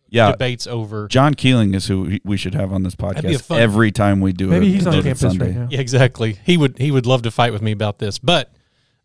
Yeah, 0.10 0.32
debates 0.32 0.68
over. 0.68 1.08
John 1.08 1.34
Keeling 1.34 1.74
is 1.74 1.88
who 1.88 2.04
we- 2.04 2.22
we 2.24 2.38
should 2.38 2.54
have 2.54 2.72
on 2.72 2.84
this 2.84 2.96
podcast 2.96 3.42
fun- 3.42 3.60
every 3.60 3.92
time 3.92 4.22
we 4.22 4.32
do 4.34 4.48
it. 4.48 4.52
Maybe 4.52 4.68
a 4.68 4.70
he's 4.72 4.86
on 4.86 4.94
campus 5.02 5.20
Sunday. 5.22 5.46
right 5.48 5.56
now. 5.56 5.68
Yeah, 5.72 5.80
exactly. 5.80 6.38
He 6.46 6.58
would 6.58 6.78
he 6.78 6.92
would 6.92 7.06
love 7.08 7.24
to 7.24 7.32
fight 7.32 7.52
with 7.54 7.62
me 7.64 7.72
about 7.72 7.98
this, 7.98 8.20
but 8.20 8.54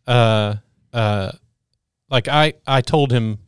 uh, 0.05 0.55
uh, 0.93 1.31
like 2.11 2.27
I 2.27 2.53
I 2.67 2.81
told 2.81 3.11
him, 3.11 3.39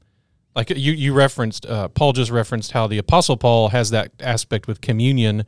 like 0.55 0.69
you 0.69 0.91
you 0.93 1.13
referenced 1.13 1.65
uh, 1.65 1.87
Paul 1.89 2.13
just 2.13 2.31
referenced 2.31 2.71
how 2.71 2.87
the 2.87 2.97
Apostle 2.97 3.37
Paul 3.37 3.69
has 3.69 3.89
that 3.91 4.11
aspect 4.19 4.67
with 4.67 4.81
communion. 4.81 5.45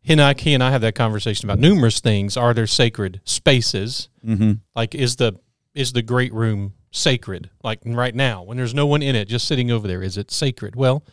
He 0.00 0.12
and 0.12 0.22
I, 0.22 0.34
he 0.34 0.54
and 0.54 0.62
I 0.62 0.70
have 0.70 0.80
that 0.80 0.94
conversation 0.94 1.48
about 1.48 1.58
numerous 1.58 2.00
things. 2.00 2.36
Are 2.36 2.54
there 2.54 2.66
sacred 2.66 3.20
spaces? 3.24 4.08
Mm-hmm. 4.24 4.52
Like 4.74 4.94
is 4.94 5.16
the 5.16 5.34
is 5.74 5.92
the 5.92 6.02
great 6.02 6.32
room 6.32 6.74
sacred? 6.90 7.50
Like 7.62 7.80
right 7.84 8.14
now, 8.14 8.42
when 8.42 8.56
there's 8.56 8.74
no 8.74 8.86
one 8.86 9.02
in 9.02 9.14
it, 9.14 9.26
just 9.26 9.46
sitting 9.46 9.70
over 9.70 9.86
there, 9.86 10.02
is 10.02 10.16
it 10.16 10.30
sacred? 10.30 10.76
Well, 10.76 11.04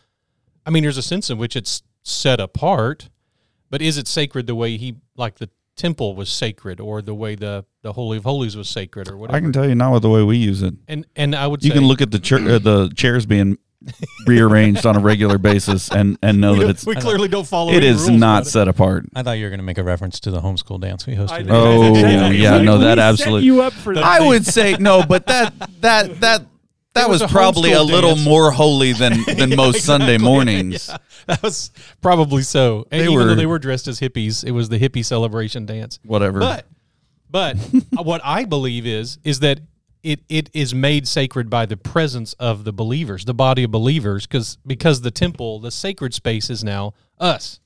I 0.66 0.70
mean, 0.70 0.84
there's 0.84 0.98
a 0.98 1.04
sense 1.04 1.30
in 1.30 1.38
which 1.38 1.56
it's 1.56 1.84
set 2.04 2.40
apart, 2.40 3.10
but 3.70 3.82
is 3.82 3.98
it 3.98 4.08
sacred 4.08 4.48
the 4.48 4.56
way 4.56 4.78
he 4.78 4.96
like 5.18 5.36
the 5.36 5.50
temple 5.76 6.16
was 6.16 6.30
sacred, 6.30 6.80
or 6.80 7.02
the 7.02 7.14
way 7.16 7.36
the 7.36 7.66
the 7.82 7.94
holy 7.94 8.18
of 8.18 8.24
holies 8.24 8.56
was 8.58 8.70
sacred, 8.70 9.10
or 9.10 9.18
whatever? 9.18 9.38
I 9.38 9.42
can 9.42 9.52
tell 9.52 9.68
you 9.68 9.76
now 9.76 9.94
with 9.94 10.02
the 10.04 10.10
way 10.10 10.24
we 10.24 10.38
use 10.38 10.62
it. 10.62 10.74
and 10.88 11.06
and 11.16 11.36
I 11.36 11.48
would 11.48 11.64
You 11.64 11.72
say 11.72 11.76
can 11.78 11.86
look 11.88 12.02
at 12.02 12.12
the 12.12 12.20
chair, 12.20 12.40
uh, 12.40 12.60
the 12.60 12.90
chairs 12.96 13.26
being 13.26 13.58
rearranged 14.26 14.86
on 14.86 14.96
a 14.96 15.00
regular 15.00 15.38
basis 15.38 15.90
and 15.92 16.18
and 16.24 16.42
know 16.42 16.54
we, 16.54 16.60
that 16.60 16.70
it's 16.70 16.86
we 16.86 16.96
clearly 16.96 17.28
don't 17.28 17.46
follow. 17.48 17.72
It 17.72 17.84
is 17.84 18.08
rules 18.08 18.20
not 18.20 18.38
about 18.38 18.48
it. 18.48 18.50
set 18.50 18.68
apart. 18.68 19.06
I 19.16 19.22
thought 19.24 19.34
you 19.34 19.44
were 19.44 19.50
going 19.50 19.60
to 19.60 19.66
make 19.66 19.78
a 19.78 19.84
reference 19.84 20.20
to 20.22 20.32
the 20.32 20.42
homeschool 20.42 20.80
dance 20.82 21.06
we 21.06 21.14
hosted. 21.16 21.50
I. 21.50 21.56
Oh, 21.56 21.94
That's 21.94 22.00
yeah, 22.00 22.10
exactly- 22.28 22.38
yeah, 22.38 22.58
no, 22.62 22.78
that 22.80 22.98
absolutely. 23.00 23.46
you 23.46 23.62
up 23.62 23.74
for 23.74 23.94
that. 23.94 24.04
I 24.04 24.26
would 24.26 24.46
say 24.46 24.76
no, 24.80 25.04
but 25.08 25.28
that 25.28 25.54
that 25.82 26.20
that 26.22 26.46
that 26.96 27.10
was, 27.10 27.22
was 27.22 27.32
probably 27.32 27.72
a 27.74 27.82
little 27.84 28.16
dance. 28.16 28.26
more 28.26 28.52
holy 28.52 28.94
than 28.94 29.24
than 29.38 29.56
most 29.56 29.84
Sunday 29.86 30.18
mornings. 30.18 30.88
Yeah, 30.90 30.98
that 31.28 31.44
was 31.44 31.72
probably 32.02 32.42
so. 32.42 32.88
And 32.92 33.02
They 33.02 33.06
even 33.06 33.16
were- 33.16 33.26
though 33.26 33.36
they 33.36 33.46
were 33.46 33.60
dressed 33.60 33.88
as 33.88 34.00
hippies, 34.00 34.44
it 34.44 34.52
was 34.52 34.70
the 34.70 34.80
hippie 34.80 35.06
celebration 35.06 35.66
dance. 35.66 36.00
Whatever. 36.04 36.40
But 36.40 36.66
but 37.30 37.56
what 37.94 38.22
I 38.24 38.46
believe 38.46 38.86
is 38.86 39.18
is 39.24 39.40
that 39.42 39.60
it 40.04 40.22
it 40.30 40.50
is 40.54 40.74
made 40.74 41.08
sacred 41.08 41.50
by 41.50 41.66
the 41.66 41.78
presence 41.78 42.34
of 42.34 42.64
the 42.64 42.72
believers, 42.74 43.26
the 43.26 43.34
body 43.34 43.64
of 43.64 43.72
believers, 43.72 44.26
because 44.28 44.58
because 44.66 45.02
the 45.02 45.12
temple, 45.12 45.60
the 45.60 45.72
sacred 45.72 46.14
space 46.14 46.50
is 46.50 46.64
now 46.64 46.94
us. 47.20 47.60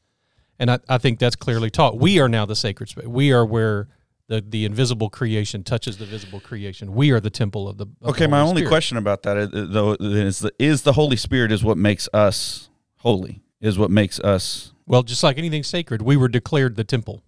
And 0.61 0.69
I, 0.71 0.79
I 0.89 0.97
think 0.97 1.19
that's 1.19 1.37
clearly 1.37 1.69
taught. 1.69 1.97
We 1.97 2.19
are 2.19 2.27
now 2.27 2.45
the 2.45 2.55
sacred 2.55 2.89
space. 2.89 3.05
We 3.07 3.31
are 3.31 3.45
where 3.45 3.87
the, 4.29 4.41
the 4.47 4.63
invisible 4.63 5.09
creation 5.09 5.63
touches 5.63 5.97
the 5.97 6.05
visible 6.05 6.39
creation. 6.39 6.93
We 6.93 7.11
are 7.11 7.19
the 7.19 7.29
temple 7.31 7.67
of 7.67 7.77
the 7.77 7.87
of 8.01 8.11
okay, 8.11 8.25
the 8.25 8.29
my 8.29 8.39
only 8.41 8.61
Spirit. 8.61 8.69
question 8.69 8.97
about 8.97 9.23
that 9.23 9.35
is, 9.37 9.49
though 9.51 9.97
is 9.99 10.39
the 10.39 10.51
is 10.59 10.83
the 10.83 10.93
Holy 10.93 11.17
Spirit 11.17 11.51
is 11.51 11.63
what 11.63 11.77
makes 11.77 12.07
us 12.13 12.69
holy. 12.99 13.41
Is 13.59 13.77
what 13.77 13.91
makes 13.91 14.19
us 14.21 14.71
Well, 14.87 15.03
just 15.03 15.21
like 15.23 15.37
anything 15.37 15.63
sacred, 15.63 16.01
we 16.01 16.15
were 16.15 16.29
declared 16.29 16.75
the 16.77 16.85
temple. 16.85 17.23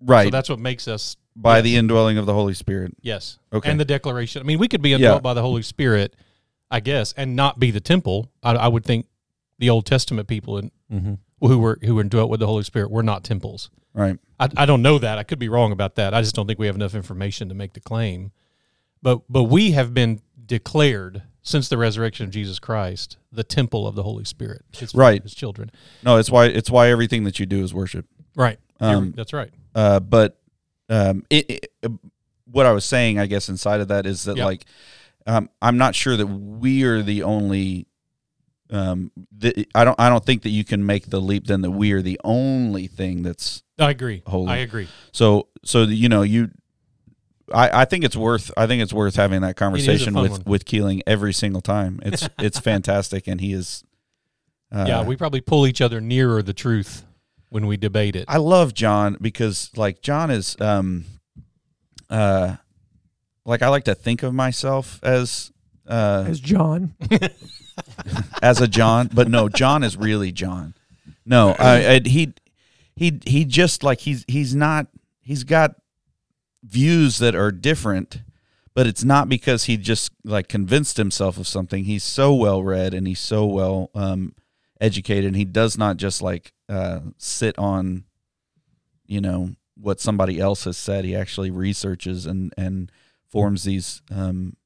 right 0.00 0.24
So 0.26 0.30
that's 0.30 0.48
what 0.50 0.58
makes 0.58 0.86
us 0.88 1.16
by 1.34 1.60
the 1.62 1.76
indwelling 1.76 2.18
of 2.18 2.26
the 2.26 2.34
Holy 2.34 2.52
Spirit. 2.54 2.92
Yes. 3.00 3.38
Okay. 3.52 3.70
And 3.70 3.80
the 3.80 3.84
declaration. 3.86 4.42
I 4.42 4.44
mean, 4.44 4.58
we 4.58 4.68
could 4.68 4.82
be 4.82 4.92
indwelt 4.92 5.16
Yeah. 5.18 5.20
by 5.20 5.32
the 5.32 5.40
Holy 5.42 5.62
Spirit, 5.62 6.14
I 6.70 6.80
guess, 6.80 7.14
and 7.16 7.34
not 7.36 7.58
be 7.58 7.70
the 7.70 7.80
temple. 7.80 8.30
I, 8.42 8.56
I 8.56 8.68
would 8.68 8.84
think 8.84 9.06
the 9.58 9.70
Old 9.70 9.86
Testament 9.86 10.26
people 10.28 10.58
in, 10.58 10.70
Mhm. 10.92 11.18
who 11.40 11.58
were 11.60 11.78
who 11.82 11.94
were 11.94 12.02
indwelt 12.02 12.28
with 12.28 12.40
the 12.40 12.46
Holy 12.48 12.64
Spirit 12.64 12.90
were 12.90 13.02
not 13.04 13.22
temples. 13.24 13.70
Right. 13.94 14.18
I, 14.38 14.48
I 14.56 14.66
don't 14.66 14.82
know 14.82 14.98
that. 14.98 15.18
I 15.18 15.22
could 15.22 15.38
be 15.38 15.48
wrong 15.48 15.72
about 15.72 15.96
that. 15.96 16.14
I 16.14 16.22
just 16.22 16.34
don't 16.34 16.46
think 16.46 16.58
we 16.58 16.66
have 16.66 16.76
enough 16.76 16.94
information 16.94 17.48
to 17.48 17.54
make 17.54 17.72
the 17.74 17.80
claim. 17.80 18.32
But 19.02 19.22
but 19.28 19.44
we 19.44 19.72
have 19.72 19.94
been 19.94 20.20
declared 20.44 21.22
since 21.42 21.68
the 21.68 21.78
resurrection 21.78 22.24
of 22.26 22.30
Jesus 22.30 22.58
Christ 22.58 23.16
the 23.32 23.44
temple 23.44 23.86
of 23.86 23.94
the 23.94 24.02
Holy 24.02 24.24
Spirit. 24.24 24.62
His, 24.76 24.94
Right. 24.94 25.22
His 25.22 25.34
children. 25.34 25.70
No, 26.04 26.16
it's 26.18 26.30
why 26.30 26.46
it's 26.46 26.70
why 26.70 26.88
everything 26.88 27.24
that 27.24 27.38
you 27.40 27.46
do 27.46 27.62
is 27.62 27.72
worship. 27.72 28.06
Right. 28.34 28.58
Um, 28.80 29.12
that's 29.16 29.32
right. 29.32 29.50
Uh, 29.74 30.00
but 30.00 30.38
um, 30.88 31.24
it, 31.30 31.50
it, 31.50 31.72
uh, 31.82 31.88
what 32.50 32.66
I 32.66 32.72
was 32.72 32.84
saying, 32.84 33.18
I 33.18 33.26
guess, 33.26 33.48
inside 33.48 33.80
of 33.80 33.88
that 33.88 34.06
is 34.06 34.24
that 34.24 34.36
Yeah. 34.36 34.44
like 34.44 34.64
um, 35.26 35.50
I'm 35.62 35.78
not 35.78 35.94
sure 35.94 36.16
that 36.16 36.26
we 36.26 36.82
are 36.84 37.02
the 37.02 37.22
only. 37.22 37.86
Um, 38.70 39.10
the, 39.36 39.66
I 39.74 39.84
don't. 39.84 39.98
I 39.98 40.08
don't 40.08 40.24
think 40.24 40.42
that 40.42 40.50
you 40.50 40.64
can 40.64 40.86
make 40.86 41.10
the 41.10 41.20
leap 41.20 41.46
then 41.46 41.62
that 41.62 41.70
we 41.72 41.92
are 41.92 42.02
the 42.02 42.20
only 42.22 42.86
thing 42.86 43.22
that's 43.22 43.62
I 43.78 43.90
agree. 43.90 44.22
holy. 44.26 44.48
I 44.48 44.56
agree. 44.58 44.88
so. 45.12 45.48
So 45.62 45.82
you 45.82 46.08
know 46.08 46.22
you 46.22 46.50
I, 47.52 47.82
I 47.82 47.84
think 47.84 48.04
it's 48.04 48.16
worth 48.16 48.50
I 48.56 48.66
think 48.66 48.82
it's 48.82 48.92
worth 48.92 49.16
having 49.16 49.42
that 49.42 49.56
conversation 49.56 50.14
with 50.14 50.32
one. 50.32 50.42
with 50.46 50.64
Keeling 50.64 51.02
every 51.06 51.32
single 51.32 51.60
time. 51.60 52.00
It's 52.04 52.28
it's 52.38 52.58
fantastic, 52.58 53.26
and 53.26 53.40
he 53.40 53.52
is. 53.52 53.84
Uh, 54.72 54.84
yeah, 54.86 55.04
we 55.04 55.16
probably 55.16 55.40
pull 55.40 55.66
each 55.66 55.80
other 55.80 56.00
nearer 56.00 56.42
the 56.42 56.52
truth 56.52 57.04
when 57.48 57.66
we 57.66 57.76
debate 57.76 58.14
it. 58.14 58.24
I 58.28 58.36
love 58.36 58.72
John 58.72 59.16
because 59.20 59.70
like 59.76 60.00
John 60.00 60.30
is 60.30 60.56
um 60.60 61.04
uh 62.08 62.56
like 63.44 63.62
I 63.62 63.68
like 63.68 63.84
to 63.84 63.94
think 63.94 64.22
of 64.22 64.32
myself 64.32 65.00
as 65.02 65.50
uh 65.88 66.24
As 66.28 66.40
John, 66.40 66.94
as 68.42 68.60
a 68.60 68.68
John, 68.68 69.10
but 69.12 69.28
no, 69.28 69.48
John 69.48 69.82
is 69.82 69.96
really 69.96 70.32
John. 70.32 70.74
No, 71.24 71.54
I, 71.58 71.86
I 71.86 72.00
he 72.04 72.34
he 72.96 73.20
he 73.24 73.44
just 73.44 73.82
like 73.82 74.00
he's 74.00 74.24
he's 74.26 74.54
not 74.54 74.86
he's 75.20 75.44
got 75.44 75.76
views 76.62 77.18
that 77.18 77.34
are 77.34 77.52
different, 77.52 78.22
but 78.74 78.86
it's 78.86 79.04
not 79.04 79.28
because 79.28 79.64
he 79.64 79.76
just 79.76 80.12
like 80.24 80.48
convinced 80.48 80.96
himself 80.96 81.38
of 81.38 81.46
something. 81.46 81.84
He's 81.84 82.04
so 82.04 82.34
well 82.34 82.62
read 82.62 82.94
and 82.94 83.06
he's 83.06 83.20
so 83.20 83.46
well 83.46 83.90
um 83.94 84.34
educated 84.80 85.26
and 85.26 85.36
he 85.36 85.44
does 85.44 85.76
not 85.76 85.98
just 85.98 86.22
like 86.22 86.52
uh 86.68 87.00
sit 87.18 87.56
on 87.58 88.04
you 89.06 89.20
know 89.20 89.50
what 89.76 90.00
somebody 90.00 90.40
else 90.40 90.64
has 90.64 90.76
said. 90.76 91.04
He 91.04 91.14
actually 91.14 91.50
researches 91.50 92.26
and 92.26 92.52
and 92.56 92.90
forms 93.28 93.64
these 93.64 94.02
um 94.10 94.56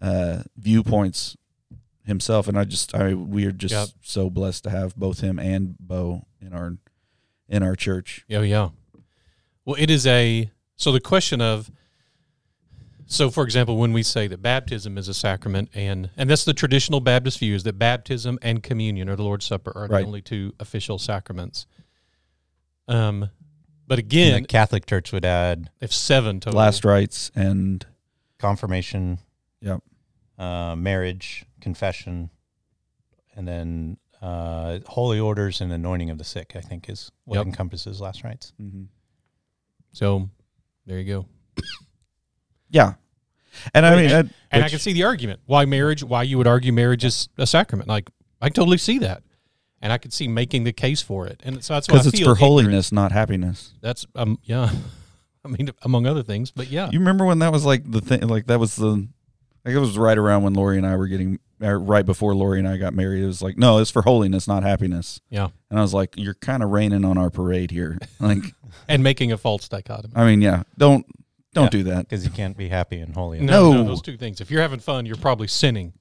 uh 0.00 0.42
viewpoints 0.56 1.36
himself 2.04 2.48
and 2.48 2.58
I 2.58 2.64
just 2.64 2.94
I 2.94 3.14
we 3.14 3.46
are 3.46 3.52
just 3.52 3.72
Yep. 3.74 3.88
so 4.02 4.30
blessed 4.30 4.64
to 4.64 4.70
have 4.70 4.94
both 4.96 5.20
him 5.20 5.38
and 5.38 5.76
Bo 5.78 6.26
in 6.40 6.52
our 6.52 6.76
in 7.48 7.62
our 7.62 7.74
church. 7.76 8.24
Oh 8.30 8.42
yeah. 8.42 8.70
Well, 9.64 9.76
it 9.78 9.90
is 9.90 10.06
a 10.06 10.50
so 10.76 10.92
the 10.92 11.00
question 11.00 11.40
of 11.40 11.70
so 13.06 13.30
for 13.30 13.44
example 13.44 13.76
when 13.78 13.92
we 13.92 14.02
say 14.02 14.26
that 14.26 14.42
baptism 14.42 14.96
is 14.98 15.08
a 15.08 15.14
sacrament 15.14 15.70
and 15.74 16.10
and 16.16 16.28
that's 16.28 16.44
the 16.44 16.54
traditional 16.54 17.00
Baptist 17.00 17.38
view 17.38 17.54
is 17.54 17.62
that 17.64 17.78
baptism 17.78 18.38
and 18.42 18.62
communion 18.62 19.08
or 19.08 19.16
the 19.16 19.22
Lord's 19.22 19.44
Supper 19.46 19.72
are 19.74 19.86
Right. 19.88 20.00
the 20.02 20.06
only 20.06 20.22
two 20.22 20.52
official 20.60 20.98
sacraments. 20.98 21.66
Um 22.88 23.30
but 23.86 23.98
And 23.98 24.06
again, 24.06 24.42
the 24.42 24.48
Catholic 24.48 24.86
Church 24.86 25.12
would 25.12 25.24
add 25.26 25.70
if 25.80 25.92
seven 25.92 26.40
total 26.40 26.58
Last 26.58 26.84
rites 26.84 27.30
and 27.34 27.84
confirmation, 28.38 29.18
Yep. 29.60 29.82
Uh, 30.38 30.74
marriage, 30.76 31.44
confession, 31.60 32.30
and 33.36 33.46
then 33.46 33.96
uh, 34.22 34.78
holy 34.86 35.18
orders 35.20 35.60
and 35.60 35.72
anointing 35.72 36.10
of 36.10 36.18
the 36.18 36.24
sick. 36.24 36.52
I 36.56 36.60
think 36.60 36.88
is 36.88 37.10
what 37.24 37.36
Yep. 37.36 37.46
encompasses 37.46 38.00
last 38.00 38.24
rites. 38.24 38.52
mhm. 38.60 38.86
So 39.92 40.28
there 40.86 40.98
you 40.98 41.04
go. 41.04 41.26
yeah. 42.70 42.94
And 43.72 43.86
I 43.86 43.94
mean 43.96 44.10
and 44.10 44.30
I 44.50 44.58
which- 44.62 44.70
can 44.70 44.78
see 44.80 44.92
the 44.92 45.04
argument 45.04 45.40
why 45.46 45.64
marriage, 45.64 46.02
why 46.02 46.22
you 46.24 46.38
would 46.38 46.46
argue 46.48 46.72
marriage 46.72 47.04
is 47.04 47.28
a 47.38 47.46
sacrament. 47.46 47.88
Like 47.88 48.10
I 48.40 48.48
totally 48.48 48.78
see 48.78 48.98
that, 48.98 49.22
and 49.80 49.92
I 49.92 49.98
could 49.98 50.12
see 50.12 50.26
making 50.26 50.64
the 50.64 50.72
case 50.72 51.00
for 51.00 51.26
it. 51.26 51.40
And 51.44 51.62
so 51.62 51.74
that's 51.74 51.88
why 51.88 51.94
because 51.94 52.06
it's 52.08 52.18
feel 52.18 52.26
for 52.26 52.32
ignorant. 52.32 52.50
holiness, 52.66 52.90
not 52.92 53.12
happiness. 53.12 53.74
That's 53.80 54.06
um 54.16 54.38
yeah, 54.42 54.70
I 55.44 55.48
mean 55.48 55.70
among 55.82 56.06
other 56.06 56.22
things, 56.24 56.50
but 56.50 56.68
yeah, 56.68 56.90
You 56.90 56.98
remember 56.98 57.24
when 57.24 57.38
that 57.40 57.52
was 57.52 57.64
like 57.64 57.88
the 57.88 58.00
thing? 58.00 58.26
Like 58.26 58.46
that 58.46 58.58
was 58.58 58.74
the, 58.76 59.06
like 59.64 59.74
it 59.74 59.78
was 59.78 59.96
right 59.98 60.16
around 60.18 60.42
when 60.42 60.54
Lori 60.54 60.76
and 60.78 60.86
I 60.86 60.96
were 60.96 61.06
getting, 61.06 61.38
uh, 61.62 61.72
right 61.74 62.04
before 62.04 62.34
Lori 62.34 62.58
and 62.58 62.68
I 62.68 62.76
got 62.76 62.92
married. 62.94 63.22
It 63.22 63.26
was 63.26 63.40
like, 63.42 63.56
no, 63.58 63.78
it's 63.78 63.90
for 63.90 64.02
holiness, 64.02 64.46
not 64.48 64.62
happiness. 64.62 65.20
yeah, 65.30 65.48
And 65.70 65.78
I 65.78 65.82
was 65.82 65.94
like, 65.94 66.14
you're 66.16 66.34
kind 66.34 66.62
of 66.62 66.70
raining 66.70 67.04
on 67.04 67.16
our 67.18 67.30
parade 67.30 67.70
here. 67.70 67.98
Like, 68.20 68.38
and 68.88 69.02
making 69.02 69.32
a 69.32 69.38
false 69.38 69.68
dichotomy. 69.68 70.12
I 70.16 70.24
mean, 70.26 70.40
yeah, 70.42 70.62
don't 70.78 71.06
don't 71.54 71.64
Yeah. 71.66 71.70
do 71.70 71.82
that. 71.84 72.08
Because 72.08 72.24
you 72.24 72.30
can't 72.30 72.56
be 72.56 72.68
happy 72.68 72.98
and 72.98 73.14
holy. 73.14 73.40
No, 73.40 73.70
no, 73.72 73.82
No. 73.82 73.88
those 73.88 74.02
two 74.02 74.16
things. 74.16 74.40
If 74.40 74.50
you're 74.50 74.62
having 74.62 74.80
fun, 74.80 75.06
you're 75.06 75.16
probably 75.16 75.46
sinning. 75.46 75.92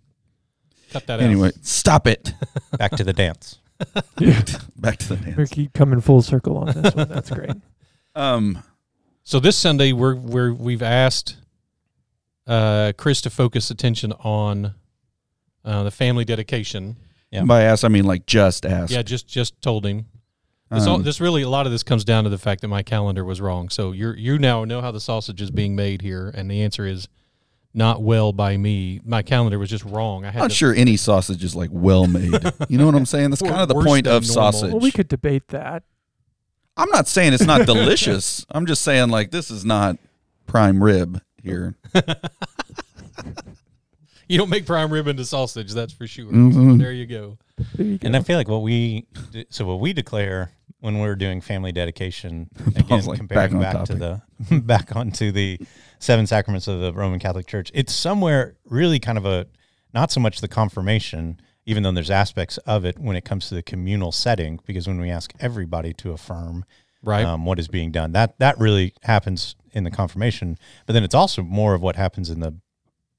Cut 0.91 1.05
that 1.07 1.19
out. 1.19 1.23
Anyway, 1.23 1.49
out. 1.49 1.53
stop 1.65 2.07
it. 2.07 2.33
Back 2.77 2.91
to 2.93 3.03
the 3.03 3.13
dance. 3.13 3.59
Back 4.75 4.97
to 4.99 5.09
the 5.09 5.15
dance. 5.17 5.37
we 5.37 5.47
keep 5.47 5.73
coming 5.73 6.01
full 6.01 6.21
circle 6.21 6.57
on 6.57 6.67
this 6.67 6.93
one. 6.95 7.07
That's 7.07 7.29
great. 7.29 7.51
Um, 8.15 8.63
So 9.23 9.39
this 9.39 9.55
Sunday, 9.57 9.93
we're 9.93 10.15
we're 10.15 10.53
we've 10.53 10.81
asked 10.81 11.37
uh, 12.47 12.93
Chris 12.97 13.21
to 13.21 13.29
focus 13.29 13.71
attention 13.71 14.11
on 14.13 14.73
uh, 15.65 15.83
the 15.83 15.91
family 15.91 16.25
dedication. 16.25 16.97
Yeah. 17.31 17.43
by 17.45 17.63
ask, 17.63 17.83
I 17.83 17.87
mean 17.87 18.05
like 18.05 18.25
just 18.25 18.65
ask. 18.65 18.91
Yeah, 18.93 19.01
just 19.01 19.27
just 19.27 19.59
told 19.61 19.85
him. 19.85 20.05
This, 20.69 20.87
all, 20.87 20.95
Um, 20.95 21.03
this 21.03 21.19
really 21.21 21.41
a 21.41 21.49
lot 21.49 21.65
of 21.65 21.71
this 21.71 21.83
comes 21.83 22.03
down 22.03 22.23
to 22.25 22.29
the 22.29 22.37
fact 22.37 22.61
that 22.61 22.67
my 22.67 22.83
calendar 22.83 23.23
was 23.25 23.41
wrong. 23.41 23.69
So 23.69 23.91
you're 23.91 24.15
you 24.15 24.37
now 24.37 24.65
know 24.65 24.81
how 24.81 24.91
the 24.91 24.99
sausage 24.99 25.41
is 25.41 25.49
being 25.51 25.75
made 25.75 26.01
here, 26.01 26.31
and 26.33 26.49
the 26.49 26.61
answer 26.61 26.85
is 26.85 27.07
not 27.73 28.03
well 28.03 28.33
by 28.33 28.55
me. 28.57 28.99
My 29.03 29.23
calendar 29.23 29.57
was 29.57 29.69
just 29.69 29.83
wrong. 29.85 30.25
I 30.25 30.27
I'm 30.27 30.33
had 30.33 30.39
not 30.41 30.49
to, 30.51 30.55
sure 30.55 30.73
any 30.75 30.95
sausage 30.95 31.43
is 31.43 31.55
like 31.55 31.69
well 31.71 32.05
made. 32.07 32.33
you 32.69 32.77
know 32.77 32.85
what 32.85 32.93
I'm 32.95 33.05
saying? 33.05 33.31
That's 33.31 33.41
Wor- 33.41 33.51
kind 33.51 33.61
of 33.63 33.67
the 33.67 33.83
point 33.83 34.05
of 34.05 34.23
normal. 34.23 34.33
sausage. 34.33 34.71
Well, 34.71 34.79
we 34.79 34.91
could 34.91 35.07
debate 35.07 35.47
that. 35.49 35.83
I'm 36.77 36.89
not 36.89 37.07
saying 37.07 37.33
it's 37.33 37.45
not 37.45 37.65
delicious. 37.65 38.45
I'm 38.51 38.65
just 38.67 38.81
saying 38.83 39.09
like 39.09 39.31
this 39.31 39.49
is 39.49 39.63
not 39.65 39.97
prime 40.45 40.83
rib 40.83 41.21
here. 41.43 41.75
You 44.29 44.37
don't 44.37 44.49
make 44.49 44.65
prime 44.65 44.91
rib 44.91 45.07
into 45.07 45.25
sausage, 45.25 45.73
that's 45.73 45.91
for 45.93 46.07
sure. 46.07 46.31
Mhm. 46.31 46.79
There 46.79 46.93
you 46.93 47.05
go. 47.05 47.37
There 47.75 47.85
you 47.85 47.97
go. 47.97 48.05
And 48.07 48.15
I 48.15 48.21
feel 48.21 48.37
like 48.37 48.47
what 48.47 48.61
we 48.61 49.05
so 49.49 49.65
what 49.65 49.81
we 49.81 49.91
declare 49.91 50.51
when 50.79 50.99
we're 50.99 51.15
doing 51.17 51.41
family 51.41 51.73
dedication 51.73 52.49
again 52.75 53.03
like, 53.05 53.17
comparing 53.17 53.59
back 53.59 53.73
back, 53.73 53.75
on 53.75 53.85
to 53.85 53.95
the 53.95 54.59
back 54.61 54.95
onto 54.95 55.31
the 55.33 55.59
seven 55.99 56.25
sacraments 56.25 56.67
of 56.69 56.79
the 56.79 56.93
Roman 56.93 57.19
Catholic 57.19 57.47
Church. 57.47 57.69
It's 57.73 57.93
somewhere 57.93 58.55
really 58.65 58.97
kind 58.97 59.17
of 59.17 59.25
a 59.25 59.45
not 59.93 60.09
so 60.09 60.21
much 60.21 60.39
the 60.39 60.47
confirmation, 60.47 61.39
even 61.65 61.83
though 61.83 61.91
there's 61.91 62.09
aspects 62.09 62.57
of 62.59 62.85
it 62.85 62.97
when 62.97 63.17
it 63.17 63.25
comes 63.25 63.49
to 63.49 63.55
the 63.55 63.61
communal 63.61 64.13
setting, 64.13 64.57
because 64.65 64.87
when 64.87 64.99
we 65.01 65.09
ask 65.11 65.33
everybody 65.39 65.93
to 65.95 66.11
affirm 66.13 66.63
Right. 67.03 67.25
um, 67.25 67.43
what 67.45 67.59
is 67.59 67.67
being 67.67 67.91
done, 67.91 68.13
that 68.13 68.39
that 68.39 68.57
really 68.57 68.93
happens 69.03 69.55
in 69.73 69.83
the 69.83 69.91
confirmation. 69.91 70.57
But 70.85 70.93
then 70.93 71.03
it's 71.03 71.15
also 71.15 71.41
more 71.41 71.73
of 71.73 71.81
what 71.81 71.95
happens 71.95 72.29
in 72.29 72.39
the 72.39 72.55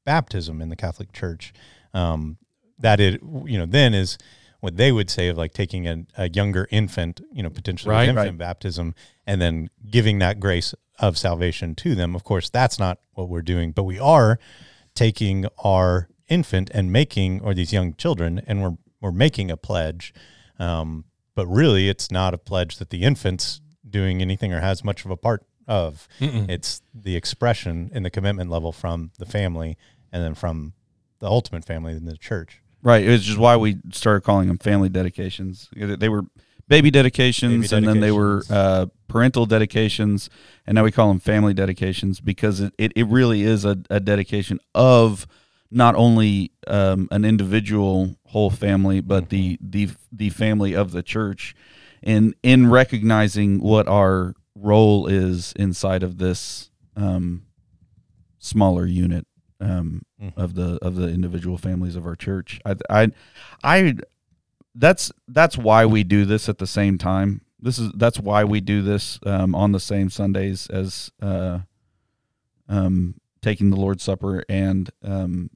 baptism 0.04 0.60
in 0.60 0.68
the 0.68 0.76
Catholic 0.76 1.12
Church. 1.12 1.52
Um, 1.92 2.38
that 2.78 2.98
it 3.00 3.20
you 3.44 3.56
know 3.58 3.66
then 3.66 3.94
is 3.94 4.18
what 4.60 4.76
they 4.76 4.90
would 4.90 5.10
say 5.10 5.28
of 5.28 5.36
like 5.36 5.52
taking 5.52 5.86
a, 5.86 6.04
a 6.16 6.28
younger 6.30 6.66
infant, 6.70 7.20
you 7.32 7.42
know, 7.42 7.50
potentially 7.50 7.90
with 7.90 7.98
Right. 7.98 8.08
infant 8.08 8.30
Right. 8.30 8.38
baptism, 8.38 8.94
and 9.26 9.40
then 9.40 9.68
giving 9.90 10.18
that 10.20 10.40
grace 10.40 10.74
of 10.98 11.18
salvation 11.18 11.74
to 11.76 11.94
them. 11.94 12.14
Of 12.14 12.24
course, 12.24 12.48
that's 12.48 12.78
not 12.78 12.98
what 13.12 13.28
we're 13.28 13.42
doing, 13.42 13.72
but 13.72 13.82
we 13.84 13.98
are 13.98 14.38
taking 14.94 15.46
our 15.62 16.08
infant 16.28 16.70
and 16.72 16.90
making 16.90 17.40
or 17.42 17.52
these 17.54 17.72
young 17.72 17.94
children, 17.94 18.40
and 18.46 18.62
we're 18.62 18.76
we're 19.00 19.12
making 19.12 19.50
a 19.50 19.56
pledge. 19.56 20.14
Um, 20.58 21.04
but 21.34 21.46
really, 21.46 21.88
it's 21.88 22.10
not 22.10 22.32
a 22.32 22.38
pledge 22.38 22.78
that 22.78 22.90
the 22.90 23.02
infant's 23.02 23.60
doing 23.88 24.22
anything 24.22 24.52
or 24.52 24.60
has 24.60 24.82
much 24.82 25.04
of 25.04 25.10
a 25.10 25.16
part 25.16 25.44
of. 25.66 26.08
Mm-mm. 26.20 26.48
It's 26.48 26.82
the 26.94 27.16
expression 27.16 27.90
in 27.92 28.02
the 28.02 28.10
commitment 28.10 28.50
level 28.50 28.72
from 28.72 29.10
the 29.18 29.26
family 29.26 29.76
and 30.12 30.22
then 30.22 30.34
from 30.34 30.74
the 31.20 31.26
ultimate 31.26 31.64
family 31.64 31.92
in 31.92 32.04
the 32.04 32.16
church. 32.16 32.60
Right. 32.82 33.06
It's 33.06 33.24
just 33.24 33.38
why 33.38 33.56
we 33.56 33.78
started 33.92 34.22
calling 34.24 34.48
them 34.48 34.58
family 34.58 34.90
dedications. 34.90 35.68
They 35.74 36.08
were 36.08 36.24
baby 36.68 36.90
dedications, 36.90 37.70
Baby 37.70 37.76
and 37.76 37.86
then 37.86 38.00
they 38.00 38.12
were 38.12 38.42
uh, 38.50 38.86
parental 39.08 39.46
dedications, 39.46 40.30
and 40.66 40.74
now 40.74 40.84
we 40.84 40.92
call 40.92 41.08
them 41.08 41.20
family 41.20 41.54
dedications 41.54 42.20
because 42.20 42.60
it, 42.60 42.74
it, 42.78 42.92
it 42.96 43.04
really 43.04 43.42
is 43.42 43.64
a, 43.64 43.78
a 43.90 44.00
dedication 44.00 44.60
of 44.74 45.26
not 45.70 45.94
only 45.94 46.52
um, 46.66 47.08
an 47.10 47.24
individual 47.24 48.16
whole 48.26 48.50
family, 48.50 49.00
but 49.00 49.30
the 49.30 49.58
the 49.60 49.90
the 50.12 50.30
family 50.30 50.74
of 50.74 50.92
the 50.92 51.02
church, 51.02 51.54
in 52.02 52.34
in 52.42 52.70
recognizing 52.70 53.60
what 53.60 53.88
our 53.88 54.34
role 54.54 55.06
is 55.06 55.52
inside 55.56 56.02
of 56.02 56.18
this 56.18 56.70
um, 56.96 57.44
smaller 58.38 58.86
unit 58.86 59.26
um, 59.60 60.02
Mhm. 60.20 60.32
of 60.36 60.54
the 60.54 60.78
of 60.82 60.94
the 60.96 61.08
individual 61.08 61.58
families 61.58 61.96
of 61.96 62.06
our 62.06 62.16
church. 62.16 62.60
I, 62.64 62.76
I, 62.90 63.08
I, 63.62 63.94
that's 64.74 65.10
that's 65.28 65.56
why 65.58 65.86
we 65.86 66.04
do 66.04 66.24
this 66.24 66.48
at 66.48 66.58
the 66.58 66.66
same 66.66 66.98
time. 66.98 67.40
This 67.60 67.78
is 67.78 67.90
that's 67.96 68.18
why 68.20 68.44
we 68.44 68.60
do 68.60 68.82
this 68.82 69.18
um, 69.24 69.54
on 69.54 69.72
the 69.72 69.80
same 69.80 70.10
Sundays 70.10 70.66
as 70.68 71.10
uh, 71.22 71.60
um, 72.68 73.14
taking 73.42 73.70
the 73.70 73.76
Lord's 73.76 74.02
Supper 74.02 74.44
and 74.48 74.90
um, 75.02 75.50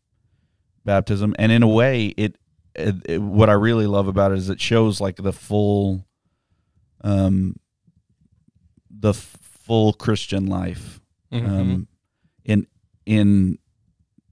baptism. 0.84 1.34
And 1.38 1.52
in 1.52 1.62
a 1.62 1.68
way, 1.68 2.06
it, 2.16 2.36
it, 2.74 2.94
it 3.06 3.18
what 3.22 3.50
I 3.50 3.54
really 3.54 3.86
love 3.86 4.08
about 4.08 4.32
it 4.32 4.38
is 4.38 4.48
it 4.48 4.60
shows 4.60 5.00
like 5.00 5.16
the 5.16 5.32
full, 5.32 6.06
um, 7.02 7.56
the 8.98 9.14
full 9.14 9.92
Christian 9.92 10.46
life 10.46 11.00
Mhm. 11.32 11.48
um, 11.48 11.88
in 12.44 12.66
in 13.06 13.58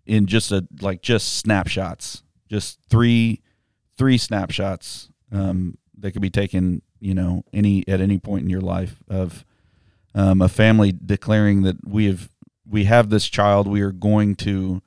in 0.06 0.26
just 0.26 0.50
a 0.52 0.66
like 0.80 1.02
just 1.02 1.34
snapshots, 1.34 2.22
just 2.48 2.78
three 2.88 3.42
three 3.98 4.18
snapshots 4.18 5.08
um, 5.32 5.76
that 5.98 6.12
could 6.12 6.22
be 6.22 6.30
taken, 6.30 6.82
you 7.00 7.14
know, 7.14 7.42
any 7.52 7.86
at 7.88 8.00
any 8.00 8.18
point 8.18 8.44
in 8.44 8.50
your 8.50 8.60
life 8.60 9.02
of 9.08 9.44
um, 10.14 10.40
a 10.40 10.48
family 10.48 10.92
declaring 10.92 11.62
that 11.62 11.76
we 11.86 12.06
have 12.06 12.30
we 12.68 12.84
have 12.84 13.10
this 13.10 13.28
child. 13.28 13.66
We 13.68 13.82
are 13.82 13.92
going 13.92 14.34
to 14.36 14.82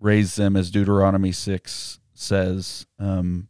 raise 0.00 0.34
them, 0.36 0.56
as 0.56 0.70
Deuteronomy 0.70 1.32
six 1.32 2.00
says, 2.14 2.86
um, 2.98 3.48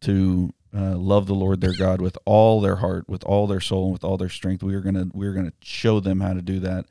to 0.00 0.52
uh, 0.76 0.96
love 0.96 1.26
the 1.26 1.34
Lord 1.34 1.60
their 1.60 1.76
God 1.76 2.00
with 2.00 2.18
all 2.24 2.60
their 2.60 2.76
heart, 2.76 3.08
with 3.08 3.24
all 3.24 3.46
their 3.46 3.60
soul, 3.60 3.84
and 3.84 3.92
with 3.92 4.04
all 4.04 4.16
their 4.16 4.28
strength. 4.28 4.62
We 4.62 4.74
are 4.74 4.80
gonna 4.80 5.06
we 5.12 5.26
are 5.26 5.32
gonna 5.32 5.52
show 5.62 6.00
them 6.00 6.20
how 6.20 6.32
to 6.32 6.42
do 6.42 6.60
that, 6.60 6.86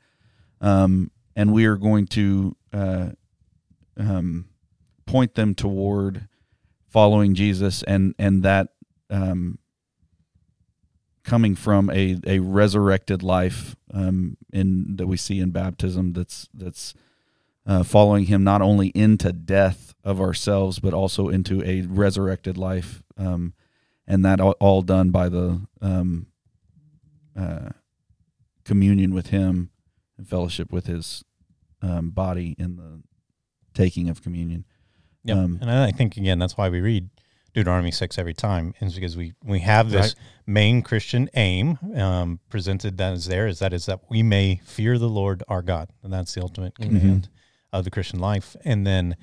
um, 0.60 1.10
and 1.36 1.52
we 1.52 1.66
are 1.66 1.76
going 1.76 2.06
to 2.08 2.56
uh, 2.72 3.08
um, 3.96 4.48
point 5.06 5.34
them 5.34 5.54
toward 5.54 6.28
following 6.88 7.34
Jesus, 7.34 7.82
and 7.82 8.14
and 8.18 8.42
that 8.42 8.68
um, 9.10 9.58
coming 11.24 11.54
from 11.54 11.90
a, 11.90 12.18
a 12.26 12.38
resurrected 12.38 13.22
life 13.22 13.76
um, 13.92 14.36
in 14.52 14.96
that 14.96 15.06
we 15.06 15.16
see 15.16 15.40
in 15.40 15.50
baptism 15.50 16.12
that's 16.12 16.48
that's 16.54 16.94
uh, 17.66 17.82
following 17.82 18.26
him 18.26 18.44
not 18.44 18.60
only 18.60 18.88
into 18.88 19.32
death 19.32 19.94
of 20.04 20.20
ourselves 20.20 20.78
but 20.78 20.92
also 20.92 21.28
into 21.28 21.62
a 21.64 21.80
resurrected 21.82 22.58
life 22.58 23.02
um, 23.16 23.54
and 24.06 24.24
that 24.24 24.40
all, 24.40 24.82
done 24.82 25.10
by 25.10 25.28
the 25.28 25.60
um, 25.80 26.26
uh, 27.36 27.70
communion 28.64 29.14
with 29.14 29.28
him 29.28 29.70
and 30.18 30.28
fellowship 30.28 30.72
with 30.72 30.86
his 30.86 31.24
um, 31.82 32.10
body 32.10 32.54
in 32.58 32.76
the 32.76 33.02
taking 33.74 34.08
of 34.08 34.22
communion 34.22 34.64
Yeah, 35.24 35.34
Um, 35.40 35.58
and 35.60 35.70
I 35.70 35.90
think 35.90 36.16
again 36.16 36.38
that's 36.38 36.56
why 36.56 36.68
we 36.68 36.80
read 36.80 37.08
Deuteronomy 37.54 37.90
six 37.92 38.18
every 38.18 38.34
time, 38.34 38.74
is 38.80 38.94
because 38.94 39.16
we 39.16 39.32
we 39.44 39.60
have 39.60 39.90
this 39.90 40.14
main 40.46 40.82
Christian 40.82 41.28
aim 41.34 41.78
um, 41.96 42.40
presented 42.48 42.96
that 42.98 43.12
is 43.14 43.26
there 43.26 43.46
is 43.46 43.58
that 43.60 43.72
is 43.72 43.86
that 43.86 44.00
we 44.10 44.22
may 44.22 44.60
fear 44.64 44.98
the 44.98 45.08
Lord 45.08 45.42
our 45.48 45.62
God, 45.62 45.90
and 46.02 46.12
that's 46.12 46.34
the 46.34 46.42
ultimate 46.42 46.74
Mm-hmm. 46.74 46.98
command 46.98 47.28
of 47.72 47.84
the 47.84 47.90
Christian 47.90 48.18
life. 48.20 48.56
And 48.64 48.86
then 48.86 49.16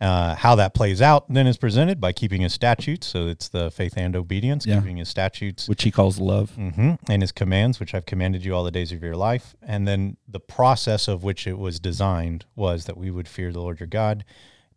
uh, 0.00 0.34
how 0.34 0.54
that 0.54 0.72
plays 0.72 1.02
out 1.02 1.26
then 1.28 1.46
is 1.46 1.58
presented 1.58 2.00
by 2.00 2.12
keeping 2.12 2.40
his 2.40 2.52
statutes. 2.54 3.06
So 3.06 3.26
it's 3.28 3.48
the 3.48 3.70
faith 3.70 3.94
and 3.96 4.16
obedience, 4.16 4.64
Yeah. 4.66 4.76
keeping 4.80 4.96
his 4.96 5.08
statutes 5.08 5.68
which 5.68 5.82
he 5.82 5.90
calls 5.90 6.18
love 6.18 6.54
hmm 6.54 6.94
and 7.08 7.22
his 7.22 7.32
commands, 7.32 7.78
which 7.78 7.94
I've 7.94 8.06
commanded 8.06 8.44
you 8.44 8.54
all 8.54 8.64
the 8.64 8.70
days 8.70 8.92
of 8.92 9.02
your 9.02 9.16
life. 9.16 9.54
And 9.62 9.86
then 9.86 10.16
the 10.26 10.40
process 10.40 11.06
of 11.08 11.22
which 11.22 11.46
it 11.46 11.58
was 11.58 11.78
designed 11.80 12.46
was 12.56 12.86
that 12.86 12.96
we 12.96 13.10
would 13.10 13.28
fear 13.28 13.52
the 13.52 13.60
Lord 13.60 13.78
your 13.80 13.86
God, 13.86 14.24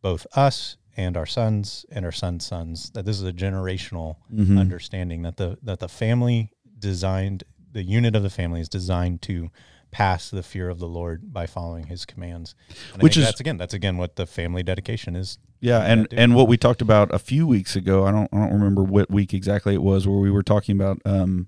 both 0.01 0.27
us 0.35 0.75
and 0.97 1.15
our 1.17 1.25
sons 1.25 1.85
and 1.91 2.03
our 2.05 2.11
sons' 2.11 2.45
sons. 2.45 2.89
That 2.91 3.05
this 3.05 3.17
is 3.19 3.23
a 3.25 3.33
generational 3.33 4.17
Mhm. 4.31 4.59
understanding 4.59 5.21
that 5.23 5.37
the 5.37 5.57
that 5.63 5.79
the 5.79 5.89
family 5.89 6.51
designed 6.77 7.43
the 7.71 7.83
unit 7.83 8.15
of 8.15 8.21
the 8.23 8.29
family 8.29 8.59
is 8.61 8.69
designed 8.69 9.21
to 9.23 9.49
pass 9.93 10.29
the 10.29 10.43
fear 10.43 10.69
of 10.69 10.79
the 10.79 10.87
Lord 10.87 11.31
by 11.31 11.45
following 11.45 11.85
His 11.87 12.05
commands. 12.05 12.55
And 12.93 13.03
Which 13.03 13.15
is- 13.15 13.23
that's 13.25 13.39
again 13.39 13.57
that's 13.57 13.73
again 13.73 13.97
what 13.97 14.15
the 14.17 14.25
family 14.25 14.63
dedication 14.63 15.15
is. 15.15 15.37
Yeah, 15.61 15.77
Yeah, 15.79 15.85
and 15.93 16.07
and 16.11 16.35
what 16.35 16.47
we 16.49 16.57
talked 16.57 16.81
about 16.81 17.13
a 17.13 17.19
few 17.19 17.47
weeks 17.47 17.75
ago, 17.75 18.03
I 18.03 18.11
don't 18.11 18.27
I 18.33 18.39
don't 18.39 18.53
remember 18.53 18.83
what 18.83 19.09
week 19.09 19.33
exactly 19.33 19.73
it 19.73 19.81
was, 19.83 20.05
where 20.07 20.17
we 20.19 20.31
were 20.31 20.43
talking 20.43 20.75
about. 20.75 20.99
Um, 21.05 21.47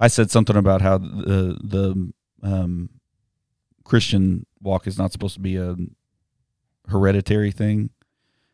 I 0.00 0.08
said 0.08 0.30
something 0.30 0.56
about 0.56 0.80
how 0.80 0.98
the 0.98 1.58
the 1.62 2.12
um, 2.42 2.88
Christian 3.84 4.46
walk 4.60 4.86
is 4.86 4.98
not 4.98 5.12
supposed 5.12 5.34
to 5.34 5.40
be 5.40 5.56
a 5.56 5.76
hereditary 6.88 7.50
thing, 7.52 7.90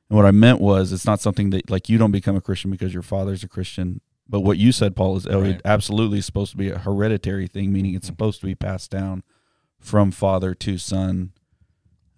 and 0.08 0.16
what 0.16 0.26
I 0.26 0.30
meant 0.32 0.60
was 0.60 0.92
it's 0.92 1.06
not 1.06 1.20
something 1.20 1.50
that 1.50 1.70
like 1.70 1.88
you 1.88 1.96
don't 1.98 2.12
become 2.12 2.36
a 2.36 2.40
Christian 2.40 2.70
because 2.70 2.92
your 2.92 3.02
father's 3.02 3.44
a 3.44 3.48
Christian. 3.48 4.00
But 4.28 4.40
what 4.40 4.56
you 4.58 4.72
said, 4.72 4.96
Paul, 4.96 5.16
is 5.16 5.26
oh, 5.26 5.42
Right. 5.42 5.60
absolutely 5.64 6.20
supposed 6.22 6.50
to 6.52 6.56
be 6.56 6.70
a 6.70 6.78
hereditary 6.78 7.46
thing, 7.46 7.72
meaning 7.72 7.94
it's 7.94 8.06
Mhm. 8.06 8.12
supposed 8.12 8.40
to 8.40 8.46
be 8.46 8.54
passed 8.54 8.90
down 8.90 9.22
from 9.78 10.10
father 10.10 10.54
to 10.54 10.78
son, 10.78 11.32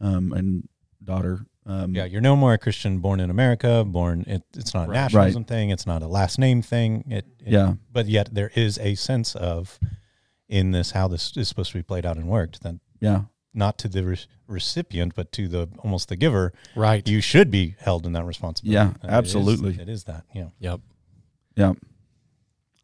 um, 0.01 0.33
and 0.33 0.69
daughter. 1.03 1.47
Um, 1.65 1.95
Yeah, 1.97 2.05
you're 2.05 2.21
no 2.21 2.37
more 2.37 2.53
a 2.53 2.59
Christian 2.59 3.01
born 3.01 3.19
in 3.19 3.29
America. 3.29 3.85
Born, 3.85 4.23
it, 4.29 4.43
it's 4.57 4.73
not 4.73 4.85
a 4.87 4.91
Right. 4.93 4.95
nationalism 5.03 5.45
thing. 5.45 5.71
It's 5.71 5.85
not 5.87 6.01
a 6.01 6.07
last 6.07 6.39
name 6.39 6.63
thing. 6.63 7.05
It, 7.09 7.27
it- 7.45 7.53
Yeah. 7.55 7.75
but 7.93 8.07
yet 8.07 8.29
there 8.33 8.53
is 8.55 8.79
a 8.79 8.95
sense 8.95 9.35
of 9.35 9.81
in 10.49 10.71
this 10.71 10.93
how 10.93 11.09
this 11.09 11.37
is 11.37 11.49
supposed 11.49 11.73
to 11.73 11.79
be 11.79 11.83
played 11.83 12.07
out 12.07 12.17
and 12.17 12.29
worked. 12.29 12.63
That 12.63 12.77
yeah, 13.01 13.23
not 13.53 13.79
to 13.79 13.89
the 13.89 14.05
re- 14.05 14.19
recipient, 14.47 15.17
but 15.17 15.33
to 15.33 15.49
the 15.49 15.69
almost 15.81 16.09
the 16.09 16.15
giver. 16.15 16.53
Right. 16.77 17.07
You 17.09 17.21
should 17.21 17.51
be 17.51 17.75
held 17.81 18.07
in 18.07 18.13
that 18.13 18.25
responsibility. 18.25 18.75
Yeah, 18.75 18.91
And 18.91 18.95
it 19.03 19.07
is- 19.07 19.11
absolutely. 19.35 19.81
it 19.83 19.89
is 19.89 20.05
that. 20.05 20.25
Yeah. 20.33 20.51
Yep. 20.61 20.81
Yeah, 21.57 21.73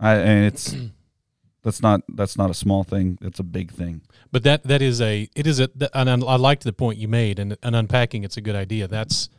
I 0.02 0.16
and 0.16 0.44
it's 0.44 0.74
that's 1.62 1.80
not 1.80 2.02
that's 2.08 2.36
not 2.36 2.50
a 2.50 2.54
small 2.54 2.84
thing. 2.84 3.16
That's 3.20 3.38
a 3.38 3.44
big 3.44 3.70
thing. 3.72 4.02
But 4.30 4.42
that 4.42 4.64
that 4.64 4.82
is 4.82 5.00
a 5.00 5.28
it 5.34 5.46
is 5.46 5.60
a 5.60 5.70
and 5.94 6.10
I 6.10 6.36
liked 6.36 6.64
the 6.64 6.72
point 6.72 6.98
you 6.98 7.08
made 7.08 7.38
and 7.38 7.56
and 7.62 7.74
unpacking 7.74 8.24
it's 8.24 8.36
a 8.36 8.40
good 8.42 8.56
idea. 8.56 8.88
That's 8.88 9.30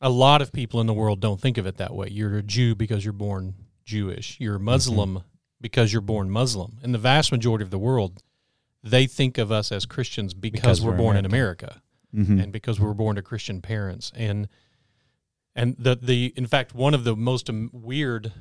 a 0.00 0.10
lot 0.10 0.42
of 0.42 0.52
people 0.52 0.80
in 0.80 0.86
the 0.86 0.92
world 0.92 1.20
don't 1.20 1.40
think 1.40 1.56
of 1.56 1.66
it 1.66 1.78
that 1.78 1.94
way. 1.94 2.08
You're 2.10 2.36
a 2.36 2.42
Jew 2.42 2.74
because 2.74 3.04
you're 3.04 3.12
born 3.14 3.54
Jewish. 3.84 4.36
You're 4.38 4.56
a 4.56 4.60
Muslim 4.60 5.22
because 5.60 5.92
you're 5.92 6.02
born 6.02 6.28
Muslim. 6.30 6.78
And 6.82 6.92
the 6.92 6.98
vast 6.98 7.32
majority 7.32 7.62
of 7.62 7.70
the 7.70 7.78
world, 7.78 8.22
they 8.82 9.06
think 9.06 9.38
of 9.38 9.50
us 9.50 9.72
as 9.72 9.86
Christians 9.86 10.34
because, 10.34 10.60
Because 10.60 10.82
we're, 10.82 10.90
we're 10.90 10.98
born 10.98 11.16
in 11.16 11.24
America 11.24 11.80
Mm-hmm. 12.14 12.38
and 12.38 12.52
because 12.52 12.78
we 12.78 12.86
were 12.86 12.94
born 12.94 13.16
to 13.16 13.22
Christian 13.22 13.60
parents. 13.60 14.12
And 14.14 14.48
and 15.56 15.74
the 15.78 15.96
the 15.96 16.32
in 16.36 16.46
fact 16.46 16.72
one 16.74 16.94
of 16.94 17.02
the 17.02 17.16
most 17.16 17.50
um, 17.50 17.70
weird 17.72 18.32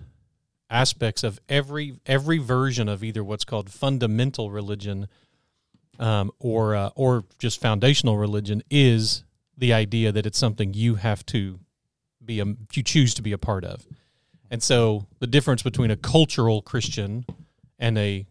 aspects 0.73 1.23
of 1.23 1.39
every 1.47 1.99
every 2.05 2.39
version 2.39 2.89
of 2.89 3.03
either 3.03 3.23
what's 3.23 3.45
called 3.45 3.69
fundamental 3.69 4.49
religion 4.51 5.07
um, 5.99 6.31
or 6.39 6.75
uh, 6.75 6.89
or 6.95 7.23
just 7.37 7.61
foundational 7.61 8.17
religion 8.17 8.63
is 8.69 9.23
the 9.57 9.71
idea 9.71 10.11
that 10.11 10.25
it's 10.25 10.37
something 10.37 10.73
you 10.73 10.95
have 10.95 11.25
to 11.27 11.59
be 12.25 12.39
a 12.39 12.45
you 12.73 12.83
choose 12.83 13.13
to 13.13 13.21
be 13.21 13.31
a 13.31 13.37
part 13.37 13.63
of. 13.63 13.85
And 14.49 14.61
so 14.61 15.07
the 15.19 15.27
difference 15.27 15.63
between 15.63 15.91
a 15.91 15.95
cultural 15.95 16.61
Christian 16.61 17.25
and 17.79 17.97
a 17.97 18.25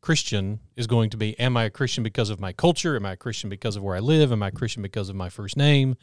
Christian 0.00 0.60
is 0.76 0.86
going 0.86 1.10
to 1.10 1.16
be 1.16 1.38
am 1.38 1.56
I 1.56 1.64
a 1.64 1.70
Christian 1.70 2.02
because 2.02 2.30
of 2.30 2.40
my 2.40 2.52
culture? 2.52 2.96
Am 2.96 3.04
I 3.04 3.12
a 3.12 3.16
Christian 3.16 3.50
because 3.50 3.76
of 3.76 3.82
where 3.82 3.96
I 3.96 4.00
live? 4.00 4.32
Am 4.32 4.42
I 4.42 4.48
a 4.48 4.52
Christian 4.52 4.82
because 4.82 5.10
of 5.10 5.16
my 5.16 5.28
first 5.28 5.56
name? 5.56 5.96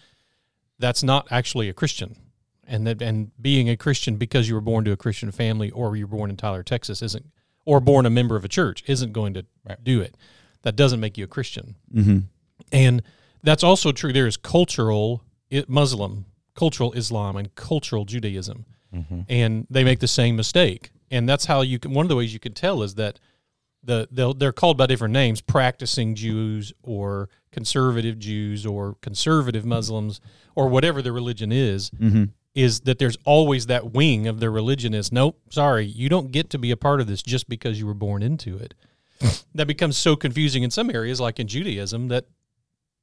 That's 0.77 1.03
not 1.03 1.27
actually 1.31 1.67
a 1.67 1.73
Christian. 1.73 2.17
And 2.65 2.87
that 2.87 3.01
and 3.01 3.31
being 3.41 3.69
a 3.69 3.75
Christian 3.75 4.15
because 4.15 4.47
you 4.47 4.55
were 4.55 4.61
born 4.61 4.85
to 4.85 4.91
a 4.91 4.97
Christian 4.97 5.31
family 5.31 5.69
or 5.71 5.95
you 5.97 6.07
were 6.07 6.15
born 6.17 6.29
in 6.29 6.37
Tyler, 6.37 6.63
Texas 6.63 7.01
isn't 7.01 7.25
or 7.65 7.79
born 7.79 8.05
a 8.05 8.09
member 8.09 8.35
of 8.35 8.43
a 8.45 8.47
church 8.47 8.83
isn't 8.87 9.11
going 9.13 9.33
to 9.33 9.45
Right. 9.67 9.81
do 9.83 10.01
it. 10.01 10.15
That 10.63 10.75
doesn't 10.75 10.99
make 10.99 11.17
you 11.17 11.23
a 11.25 11.27
Christian. 11.27 11.75
Mm-hmm. 11.93 12.19
And 12.71 13.01
that's 13.43 13.63
also 13.63 13.91
true. 13.91 14.13
There 14.13 14.27
is 14.27 14.37
cultural 14.37 15.23
Muslim, 15.67 16.25
cultural 16.55 16.93
Islam, 16.93 17.35
and 17.35 17.53
cultural 17.55 18.05
Judaism, 18.05 18.65
Mm-hmm. 18.95 19.21
and 19.27 19.67
they 19.69 19.83
make 19.83 19.99
the 19.99 20.07
same 20.07 20.35
mistake. 20.35 20.91
And 21.11 21.27
that's 21.27 21.45
how 21.45 21.61
you 21.61 21.79
can. 21.79 21.93
One 21.93 22.05
of 22.05 22.09
the 22.09 22.15
ways 22.15 22.31
you 22.33 22.39
can 22.39 22.53
tell 22.53 22.81
is 22.83 22.95
that 22.95 23.19
the 23.83 24.07
they'll, 24.11 24.33
they're 24.33 24.51
called 24.53 24.77
by 24.77 24.85
different 24.87 25.13
names: 25.13 25.41
practicing 25.41 26.15
Jews, 26.15 26.71
or 26.83 27.27
conservative 27.51 28.17
Jews, 28.19 28.65
or 28.65 28.95
conservative 29.01 29.65
Muslims, 29.65 30.21
or 30.55 30.67
whatever 30.69 31.01
the 31.01 31.11
religion 31.11 31.51
is. 31.51 31.89
Mm-hmm. 31.91 32.25
Is 32.55 32.81
that 32.81 32.99
there's 32.99 33.17
always 33.25 33.65
that 33.65 33.93
wing 33.93 34.27
of 34.27 34.39
their 34.39 34.51
religion 34.51 34.93
is 34.93 35.11
nope, 35.11 35.39
sorry, 35.49 35.85
you 35.85 36.07
don't 36.07 36.31
get 36.31 36.49
to 36.51 36.59
be 36.59 36.69
a 36.71 36.77
part 36.77 37.01
of 37.01 37.07
this 37.07 37.23
just 37.23 37.49
because 37.49 37.79
you 37.79 37.87
were 37.87 37.93
born 37.95 38.21
into 38.21 38.57
it. 38.57 38.73
that 39.55 39.65
becomes 39.67 39.97
so 39.97 40.15
confusing 40.15 40.61
in 40.63 40.69
some 40.69 40.89
areas, 40.91 41.19
like 41.19 41.39
in 41.39 41.47
Judaism, 41.47 42.09
that 42.09 42.25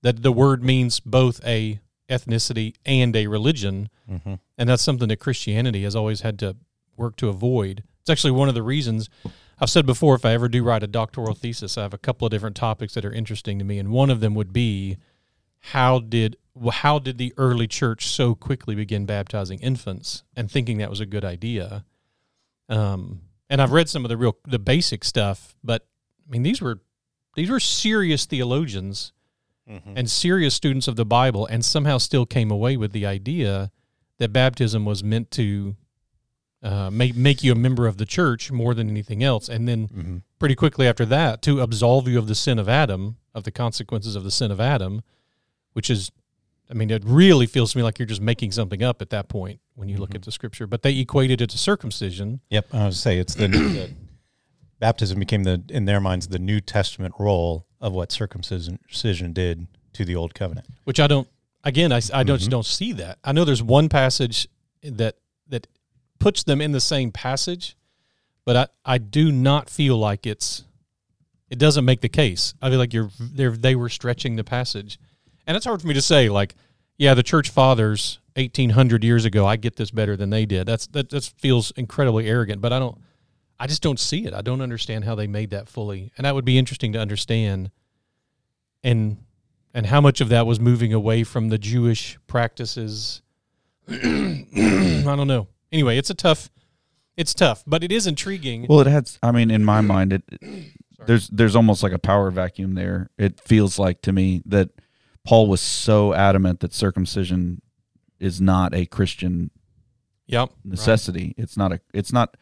that 0.03 0.23
the 0.23 0.33
word 0.33 0.63
means 0.63 1.01
both 1.01 1.45
a 1.45 1.81
ethnicity 2.09 2.75
and 2.87 3.15
a 3.17 3.27
religion, 3.27 3.89
Mm-hmm. 4.11 4.35
and 4.59 4.69
that's 4.69 4.83
something 4.83 5.07
that 5.09 5.21
Christianity 5.21 5.85
has 5.85 5.95
always 5.95 6.23
had 6.23 6.37
to 6.41 6.57
work 6.97 7.15
to 7.17 7.29
avoid. 7.29 7.85
It's 8.01 8.11
actually 8.11 8.33
one 8.33 8.49
of 8.49 8.57
the 8.57 8.63
reasons 8.63 9.09
I've 9.61 9.71
said 9.71 9.87
before. 9.87 10.17
If 10.17 10.25
I 10.25 10.33
ever 10.33 10.49
do 10.49 10.65
write 10.65 10.83
a 10.83 10.89
doctoral 10.89 11.35
thesis, 11.35 11.79
I 11.79 11.83
have 11.83 11.95
a 11.95 11.99
couple 11.99 12.27
of 12.27 12.33
different 12.33 12.57
topics 12.57 12.95
that 12.95 13.05
are 13.05 13.13
interesting 13.13 13.59
to 13.61 13.65
me, 13.65 13.79
and 13.79 13.91
one 13.91 14.11
of 14.11 14.19
them 14.21 14.35
would 14.35 14.53
be 14.53 14.97
how 15.61 15.99
did 16.01 16.37
how 16.73 16.99
did 16.99 17.17
the 17.19 17.33
early 17.37 17.67
church 17.67 18.07
so 18.07 18.35
quickly 18.35 18.75
begin 18.75 19.07
baptizing 19.07 19.61
infants 19.61 20.25
and 20.37 20.51
thinking 20.51 20.79
that 20.79 20.91
was 20.91 21.01
a 21.01 21.07
good 21.07 21.25
idea? 21.25 21.85
Um, 22.69 23.23
and 23.49 23.61
I've 23.61 23.73
read 23.73 23.89
some 23.89 24.05
of 24.05 24.09
the 24.09 24.17
real 24.17 24.37
the 24.47 24.59
basic 24.59 25.05
stuff, 25.05 25.55
but 25.63 25.87
I 26.27 26.31
mean 26.33 26.43
these 26.43 26.61
were 26.61 26.81
these 27.37 27.51
were 27.51 27.61
serious 27.61 28.27
theologians 28.27 29.13
Mm-hmm. 29.71 29.93
and 29.99 30.11
serious 30.11 30.53
students 30.53 30.89
of 30.89 30.97
the 30.97 31.05
Bible, 31.05 31.47
and 31.47 31.65
somehow 31.65 31.99
still 31.99 32.27
came 32.27 32.51
away 32.51 32.77
with 32.77 32.91
the 32.91 33.07
idea 33.07 33.71
that 34.19 34.33
baptism 34.33 34.85
was 34.85 35.05
meant 35.05 35.31
to 35.33 35.77
uh, 36.61 36.91
make 36.91 37.15
make 37.15 37.45
you 37.45 37.53
a 37.53 37.55
member 37.55 37.87
of 37.87 37.97
the 37.97 38.05
church 38.05 38.51
more 38.51 38.75
than 38.75 38.91
anything 38.91 39.23
else, 39.23 39.49
and 39.49 39.69
then 39.69 39.87
Mm-hmm. 39.87 40.17
pretty 40.41 40.57
quickly 40.57 40.89
after 40.89 41.05
that 41.07 41.41
to 41.43 41.61
absolve 41.61 42.09
you 42.09 42.19
of 42.19 42.27
the 42.27 42.35
sin 42.35 42.59
of 42.59 42.69
Adam, 42.69 43.19
of 43.33 43.45
the 43.45 43.53
consequences 43.53 44.17
of 44.17 44.25
the 44.25 44.31
sin 44.33 44.51
of 44.51 44.61
Adam, 44.61 45.03
which 45.73 45.91
is, 45.91 46.11
I 46.71 46.75
mean, 46.75 46.91
it 46.91 47.03
really 47.05 47.47
feels 47.47 47.73
to 47.73 47.79
me 47.79 47.83
like 47.85 47.99
you're 47.99 48.07
just 48.07 48.21
making 48.21 48.53
something 48.53 48.83
up 48.83 49.01
at 49.03 49.11
that 49.11 49.29
point 49.29 49.61
when 49.75 49.89
you 49.89 49.97
look 49.99 50.11
Mhm. 50.11 50.17
at 50.17 50.23
the 50.23 50.33
scripture. 50.33 50.67
But 50.67 50.83
they 50.83 50.99
equated 50.99 51.41
it 51.41 51.51
to 51.51 51.59
circumcision. 51.59 52.41
Yep, 52.51 52.75
I 52.75 52.87
was 52.87 52.99
say 53.01 53.19
it's 53.19 53.35
the, 53.35 53.49
the 53.49 53.91
baptism 54.79 55.19
became 55.19 55.45
the 55.45 55.63
in 55.69 55.85
their 55.85 56.01
minds 56.01 56.29
the 56.29 56.39
New 56.39 56.61
Testament 56.61 57.15
role 57.19 57.67
of 57.81 57.93
what 57.93 58.13
circumcision 58.13 58.79
did 59.33 59.67
to 59.95 60.05
the 60.05 60.15
old 60.17 60.35
covenant. 60.35 60.67
which 60.85 61.01
I 61.01 61.07
don't. 61.07 61.29
Again, 61.63 61.93
I, 61.93 62.01
I 62.15 62.23
don't, 62.23 62.39
just 62.39 62.49
Mhm. 62.49 62.53
don't 62.53 62.67
see 62.67 62.93
that. 62.93 63.19
I 63.23 63.33
know 63.33 63.45
there's 63.45 63.63
one 63.63 63.89
passage 63.91 64.49
that 64.83 65.17
that 65.49 65.67
puts 66.19 66.43
them 66.45 66.61
in 66.61 66.73
the 66.73 66.81
same 66.81 67.11
passage, 67.13 67.77
but 68.45 68.57
I, 68.57 68.95
I 68.95 68.99
do 68.99 69.31
not 69.33 69.69
feel 69.69 69.99
like 69.99 70.27
it's. 70.27 70.65
It 71.51 71.59
doesn't 71.59 71.85
make 71.85 72.01
the 72.01 72.09
case. 72.09 72.55
I 72.63 72.71
feel 72.71 72.79
like 72.79 72.95
you're 72.95 73.11
they're, 73.19 73.51
they 73.57 73.75
were 73.75 73.89
stretching 73.89 74.37
the 74.37 74.45
passage, 74.45 74.99
and 75.47 75.57
it's 75.57 75.67
hard 75.67 75.81
for 75.81 75.89
me 75.89 75.95
to 75.95 76.03
say. 76.03 76.29
Like, 76.29 76.55
yeah, 76.99 77.15
the 77.15 77.23
church 77.23 77.51
fathers 77.51 78.21
eighteen 78.37 78.71
hundred 78.71 79.05
years 79.05 79.25
ago, 79.25 79.47
I 79.47 79.57
get 79.57 79.77
this 79.77 79.91
better 79.91 80.17
than 80.17 80.31
they 80.31 80.47
did. 80.47 80.67
That's 80.67 80.87
that 80.89 81.11
that 81.11 81.25
feels 81.39 81.71
incredibly 81.73 82.29
arrogant, 82.29 82.61
but 82.61 82.73
I 82.73 82.79
don't. 82.79 82.99
I 83.59 83.67
just 83.67 83.83
don't 83.83 84.01
see 84.01 84.25
it. 84.25 84.33
I 84.33 84.41
don't 84.41 84.63
understand 84.63 85.05
how 85.05 85.15
they 85.15 85.27
made 85.27 85.51
that 85.51 85.69
fully, 85.69 86.13
and 86.17 86.25
that 86.25 86.35
would 86.35 86.45
be 86.47 86.59
interesting 86.59 86.93
to 86.95 86.99
understand. 86.99 87.71
And 88.83 89.19
and 89.75 89.87
how 89.87 90.01
much 90.01 90.21
of 90.21 90.29
that 90.31 90.47
was 90.47 90.59
moving 90.59 90.93
away 90.93 91.25
from 91.25 91.49
the 91.49 91.59
Jewish 91.59 92.19
practices. 92.27 93.23
I 93.89 93.95
don't 95.05 95.29
know. 95.29 95.49
Anyway, 95.73 95.97
it's 95.97 96.11
a 96.11 96.15
tough. 96.15 96.51
It's 97.17 97.35
tough, 97.35 97.63
but 97.67 97.85
it 97.85 97.93
is 97.93 98.07
intriguing. 98.07 98.67
Well, 98.69 98.81
it 98.81 98.87
has 98.87 99.19
I 99.23 99.33
mean, 99.33 99.51
in 99.51 99.65
my 99.65 99.81
mind, 99.83 100.13
it 100.13 100.25
there's 101.07 101.29
there's 101.29 101.57
almost 101.57 101.83
like 101.83 101.93
a 101.93 101.99
power 101.99 102.31
vacuum 102.31 102.75
there. 102.75 103.11
It 103.19 103.41
feels 103.41 103.79
like 103.79 104.03
to 104.03 104.13
me 104.13 104.43
that 104.47 104.71
Paul 105.25 105.47
was 105.49 105.61
so 105.61 106.15
adamant 106.15 106.61
that 106.61 106.73
circumcision 106.73 107.63
is 108.19 108.41
not 108.41 108.75
a 108.75 108.87
Christian 108.87 109.51
yep. 110.27 110.51
necessity. 110.65 111.35
It's 111.37 111.57
not 111.57 111.73
a. 111.73 111.81
It's 111.93 112.13
not. 112.13 112.37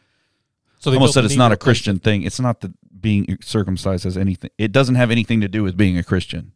So 0.79 0.89
I 0.89 0.93
they 0.93 0.97
almost 0.97 1.13
said 1.13 1.25
it's 1.25 1.35
not 1.35 1.51
a 1.51 1.53
replacement. 1.53 1.63
Christian 1.63 1.99
thing. 1.99 2.23
It's 2.23 2.39
not 2.39 2.61
that 2.61 2.71
being 3.01 3.37
circumcised 3.41 4.05
has 4.05 4.17
anything. 4.17 4.51
It 4.57 4.71
doesn't 4.71 4.95
have 4.95 5.11
anything 5.11 5.41
to 5.41 5.47
do 5.47 5.63
with 5.63 5.75
being 5.75 5.97
a 5.97 6.03
Christian. 6.03 6.53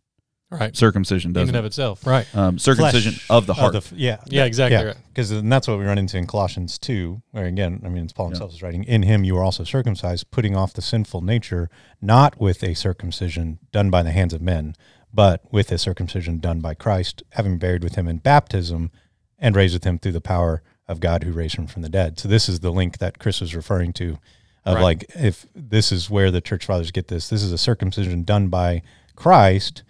right? 0.49 0.75
Circumcision 0.75 1.31
In 1.31 1.38
and 1.38 1.47
doesn't. 1.47 1.55
of 1.55 1.65
itself, 1.65 2.05
right? 2.05 2.27
Um, 2.36 2.57
circumcision 2.59 3.13
Flesh 3.13 3.29
of 3.29 3.47
the 3.47 3.53
heart. 3.55 3.75
f- 3.75 3.91
yeah. 3.95 4.19
Yeah, 4.27 4.45
exactly. 4.45 4.86
Right. 4.86 4.95
Because 5.07 5.41
that's 5.41 5.67
what 5.67 5.79
we 5.79 5.86
run 5.86 5.97
into 5.97 6.17
in 6.17 6.27
Colossians 6.27 6.77
2, 6.79 7.21
where 7.31 7.45
again, 7.45 7.81
I 7.83 7.89
mean, 7.89 8.03
it's 8.03 8.13
Paul 8.13 8.27
himself 8.27 8.53
is 8.53 8.62
writing, 8.62 8.83
In 8.83 9.03
him 9.03 9.23
you 9.23 9.38
are 9.38 9.43
also 9.43 9.63
circumcised, 9.63 10.31
putting 10.31 10.55
off 10.55 10.73
the 10.73 10.81
sinful 10.81 11.21
nature, 11.21 11.69
not 12.01 12.39
with 12.39 12.63
a 12.63 12.75
circumcision 12.75 13.59
done 13.71 13.89
by 13.89 14.03
the 14.03 14.12
hands 14.12 14.33
of 14.33 14.41
men, 14.41 14.75
but 15.13 15.41
with 15.52 15.71
a 15.71 15.78
circumcision 15.78 16.39
done 16.39 16.60
by 16.60 16.73
Christ, 16.73 17.23
having 17.32 17.58
buried 17.58 17.84
with 17.84 17.95
him 17.95 18.08
in 18.08 18.17
baptism 18.17 18.91
and 19.38 19.56
raised 19.56 19.73
with 19.73 19.84
him 19.84 19.99
through 19.99 20.13
the 20.13 20.21
power 20.21 20.63
of 20.88 20.99
God 20.99 21.23
who 21.23 21.32
raised 21.32 21.56
him 21.56 21.67
from 21.67 21.82
the 21.82 21.89
dead. 21.89 22.19
So 22.19 22.28
this 22.28 22.49
is 22.49 22.60
the 22.60 22.71
link 22.71 22.97
that 22.97 23.19
Chris 23.19 23.41
was 23.41 23.56
referring 23.56 23.93
to 23.93 24.17
of 24.65 24.76
Right. 24.76 24.82
like, 24.82 25.06
if 25.15 25.45
this 25.54 25.91
is 25.91 26.10
where 26.10 26.32
the 26.32 26.41
church 26.41 26.65
fathers 26.65 26.91
get 26.91 27.10
this, 27.10 27.30
this 27.30 27.43
is 27.43 27.52
a 27.52 27.58
circumcision 27.58 28.23
done 28.23 28.47
by 28.47 28.82
Christ. 29.15 29.84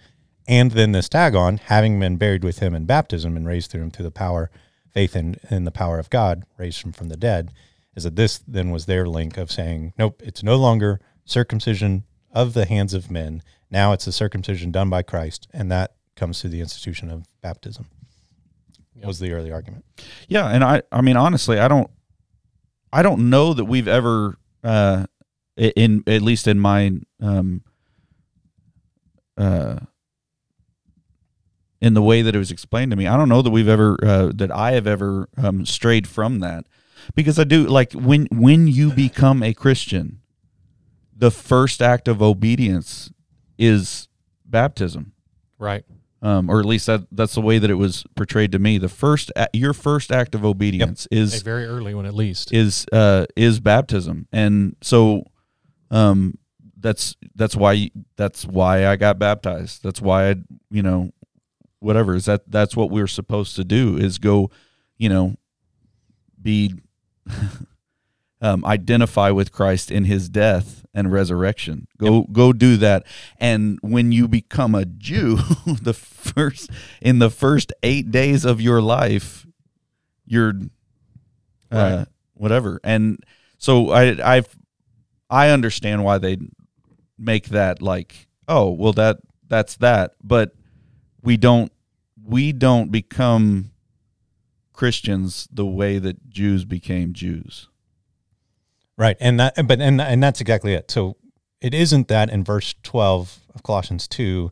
And 0.48 0.72
then 0.72 0.92
this 0.92 1.08
tag 1.08 1.36
on, 1.36 1.58
having 1.58 2.00
been 2.00 2.18
buried 2.18 2.44
with 2.44 2.60
him 2.60 2.74
in 2.74 2.86
baptism 2.86 3.38
and 3.38 3.48
raised 3.48 3.72
through 3.72 3.84
him 3.84 3.92
through 3.92 4.06
the 4.06 4.12
power, 4.12 4.50
faith 4.92 5.16
in, 5.16 5.38
in 5.50 5.64
the 5.64 5.72
power 5.72 6.00
of 6.00 6.10
God, 6.10 6.44
raised 6.58 6.84
him 6.84 6.92
from 6.92 7.10
the 7.10 7.18
dead, 7.18 7.54
is 7.96 8.04
that 8.04 8.16
this 8.16 8.40
then 8.40 8.72
was 8.72 8.86
their 8.86 9.08
link 9.08 9.38
of 9.38 9.52
saying, 9.52 9.94
nope, 9.98 10.22
it's 10.24 10.44
no 10.44 10.56
longer 10.56 11.00
circumcision 11.24 12.04
of 12.32 12.54
the 12.54 12.66
hands 12.66 12.94
of 12.94 13.12
men. 13.12 13.42
Now 13.74 13.92
it's 13.92 14.06
a 14.06 14.12
circumcision 14.12 14.70
done 14.70 14.92
by 14.92 15.02
Christ, 15.02 15.48
and 15.52 15.72
that 15.72 15.96
comes 16.16 16.40
through 16.40 16.52
the 16.52 16.62
institution 16.62 17.10
of 17.10 17.26
baptism. 17.42 17.88
Yep. 18.96 19.08
Was 19.08 19.20
the 19.20 19.34
early 19.34 19.52
argument. 19.52 19.84
Yeah, 20.28 20.48
and 20.48 20.64
I 20.64 20.84
I 20.92 21.02
mean 21.02 21.18
honestly, 21.18 21.58
I 21.58 21.68
don't 21.68 21.90
I 22.94 23.02
don't 23.02 23.32
know 23.32 23.56
that 23.56 23.66
we've 23.66 23.88
ever 23.88 24.38
uh 24.64 25.08
in 25.58 26.04
at 26.06 26.22
least 26.22 26.48
in 26.48 26.60
my 26.60 27.00
um 27.20 27.64
uh 29.38 29.80
in 31.82 31.96
the 31.96 32.04
way 32.04 32.22
that 32.22 32.36
it 32.36 32.38
was 32.38 32.52
explained 32.52 32.92
to 32.92 32.96
me, 32.96 33.08
I 33.08 33.18
don't 33.18 33.28
know 33.28 33.42
that 33.42 33.50
we've 33.50 33.68
ever 33.68 33.98
uh, 34.04 34.32
that 34.36 34.52
I 34.52 34.74
have 34.74 34.86
ever 34.86 35.28
um, 35.36 35.66
strayed 35.66 36.08
from 36.08 36.42
that 36.42 36.66
because 37.16 37.40
I 37.40 37.44
do 37.44 37.66
like 37.66 37.94
when 37.94 38.28
when 38.32 38.68
you 38.68 38.92
become 38.92 39.42
a 39.42 39.56
Christian, 39.56 40.22
the 41.14 41.32
first 41.32 41.82
act 41.82 42.08
of 42.08 42.22
obedience 42.22 43.10
is 43.58 44.08
baptism 44.46 45.14
Right. 45.60 45.84
um, 46.22 46.50
or 46.50 46.60
at 46.60 46.66
least 46.66 46.88
that 46.88 47.02
that's 47.12 47.36
the 47.36 47.42
way 47.42 47.58
that 47.60 47.70
it 47.70 47.76
was 47.76 48.04
portrayed 48.16 48.52
to 48.54 48.60
me. 48.60 48.78
The 48.78 48.90
first, 48.90 49.32
your 49.54 49.74
first 49.74 50.12
act 50.12 50.36
of 50.36 50.44
obedience 50.46 51.08
A 51.12 51.16
is 51.16 51.42
very 51.42 51.66
early 51.66 51.94
one, 51.94 52.06
at 52.06 52.14
least. 52.14 52.54
is 52.54 52.86
uh, 52.92 53.26
is 53.36 53.60
baptism, 53.60 54.28
and 54.32 54.76
so 54.82 55.24
um, 55.92 56.38
that's 56.78 57.16
that's 57.36 57.56
why 57.56 57.90
that's 58.18 58.46
why 58.46 58.88
I 58.88 58.96
got 58.98 59.20
baptized. 59.20 59.84
That's 59.84 60.02
why 60.02 60.30
I 60.32 60.36
you 60.70 60.82
know 60.84 61.12
whatever 61.80 62.16
is 62.16 62.26
that 62.26 62.50
that's 62.50 62.76
what 62.76 62.90
we're 62.90 63.08
supposed 63.08 63.56
to 63.58 63.64
do 63.64 63.98
is 63.98 64.18
go 64.18 64.50
you 64.98 65.10
know 65.10 65.36
be 66.42 66.74
um, 68.44 68.64
identify 68.66 69.32
with 69.32 69.52
Christ 69.52 69.90
in 69.90 70.04
His 70.04 70.30
death 70.30 70.86
and 70.94 71.12
resurrection. 71.12 71.88
Go 71.98 72.24
go 72.32 72.54
do 72.54 72.78
that. 72.78 73.06
And 73.40 73.80
when 73.82 74.12
you 74.12 74.28
become 74.28 74.76
a 74.76 74.86
Jew, 74.86 75.38
the 75.82 75.94
first 75.94 76.70
in 77.02 77.18
the 77.20 77.32
first 77.32 77.74
eight 77.82 78.12
days 78.12 78.46
of 78.46 78.62
your 78.62 78.82
life, 78.82 79.48
you're 80.26 80.54
uh, 81.72 81.96
Right. 81.98 82.08
whatever. 82.36 82.80
And 82.84 83.24
so 83.58 83.90
I 83.92 84.38
I 84.38 84.44
I 85.30 85.50
understand 85.50 86.04
why 86.04 86.18
they 86.20 86.38
make 87.18 87.48
that 87.48 87.82
like 87.82 88.28
oh 88.48 88.70
well 88.70 88.94
that 88.94 89.18
that's 89.48 89.78
that, 89.78 90.16
but 90.24 90.54
we 91.24 91.38
don't 91.38 91.72
we 92.26 92.52
don't 92.52 92.92
become 92.92 93.72
Christians 94.74 95.48
the 95.52 95.66
way 95.66 95.98
that 96.00 96.30
Jews 96.30 96.66
became 96.66 97.14
Jews. 97.14 97.70
Right, 98.98 99.18
and 99.20 99.40
that, 99.40 99.56
but 99.68 99.82
and 99.82 100.00
and 100.02 100.22
that's 100.22 100.40
exactly 100.42 100.74
it. 100.74 100.92
So 100.92 101.18
it 101.62 101.74
isn't 101.74 102.08
that 102.10 102.30
in 102.30 102.44
verse 102.44 102.76
twelve 102.84 103.40
of 103.56 103.64
Colossians 103.64 104.08
two 104.08 104.52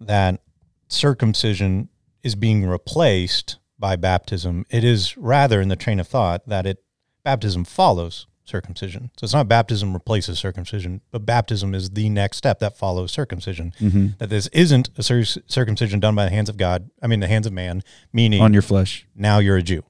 that 0.00 0.40
circumcision 0.88 1.88
is 2.22 2.34
being 2.34 2.66
replaced 2.66 3.58
by 3.78 3.94
baptism. 3.96 4.64
It 4.70 4.82
is 4.84 5.16
rather 5.16 5.60
in 5.60 5.68
the 5.68 5.76
train 5.76 6.00
of 6.00 6.08
thought 6.08 6.48
that 6.48 6.66
it 6.66 6.82
baptism 7.22 7.64
follows 7.64 8.26
circumcision. 8.44 9.10
So 9.16 9.24
it's 9.24 9.34
not 9.34 9.48
baptism 9.48 9.92
replaces 9.92 10.38
circumcision, 10.38 11.00
but 11.10 11.26
baptism 11.26 11.74
is 11.74 11.90
the 11.90 12.08
next 12.08 12.36
step 12.38 12.60
that 12.60 12.76
follows 12.76 13.10
circumcision. 13.12 13.72
Mm-hmm. 13.80 14.06
That 14.18 14.30
this 14.30 14.46
isn't 14.48 14.90
a 14.96 15.02
cir- 15.02 15.24
circumcision 15.46 15.98
done 16.00 16.14
by 16.14 16.24
the 16.24 16.30
hands 16.30 16.48
of 16.48 16.56
God. 16.56 16.88
I 17.02 17.06
mean, 17.08 17.20
the 17.20 17.26
hands 17.28 17.46
of 17.46 17.52
man, 17.52 17.82
meaning 18.12 18.40
On 18.40 18.52
your 18.52 18.62
flesh. 18.62 19.06
now 19.14 19.38
you're 19.40 19.56
a 19.56 19.62
Jew 19.62 19.82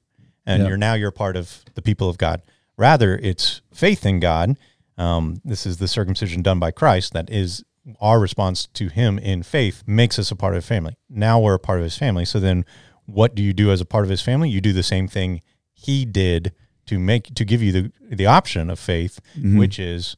and 0.47 0.63
Yeah. 0.63 0.69
you're 0.69 0.79
now 0.79 0.95
you're 0.95 1.11
part 1.11 1.37
of 1.37 1.65
the 1.75 1.83
people 1.83 2.09
of 2.09 2.17
God. 2.19 2.43
Rather, 2.79 3.17
it's 3.23 3.63
faith 3.73 4.05
in 4.05 4.21
God. 4.21 4.57
Um, 4.99 5.41
this 5.45 5.67
is 5.67 5.77
the 5.79 5.89
circumcision 5.89 6.43
done 6.43 6.59
by 6.59 6.71
Christ 6.71 7.13
that 7.13 7.31
is 7.31 7.65
our 8.01 8.19
response 8.19 8.67
to 8.67 8.89
him 8.89 9.19
in 9.19 9.43
faith 9.43 9.83
makes 9.87 10.19
us 10.19 10.31
a 10.31 10.37
part 10.37 10.55
of 10.55 10.63
his 10.63 10.69
family. 10.69 10.97
Now 11.09 11.39
we're 11.39 11.55
a 11.55 11.59
part 11.59 11.79
of 11.79 11.85
his 11.85 11.97
family. 11.97 12.25
So 12.25 12.41
then 12.41 12.65
what 13.05 13.35
do 13.35 13.43
you 13.43 13.53
do 13.53 13.71
as 13.71 13.81
a 13.81 13.85
part 13.85 14.05
of 14.05 14.11
his 14.11 14.23
family? 14.23 14.51
You 14.51 14.61
do 14.61 14.73
the 14.73 14.83
same 14.83 15.07
thing 15.07 15.41
he 15.73 16.05
did 16.05 16.53
to 16.87 16.99
make 16.99 17.35
to 17.35 17.45
give 17.45 17.63
you 17.63 17.73
the 17.73 17.93
the 18.11 18.27
option 18.27 18.71
of 18.71 18.79
faith, 18.79 19.21
Mhm. 19.39 19.59
which 19.59 19.79
is 19.79 20.17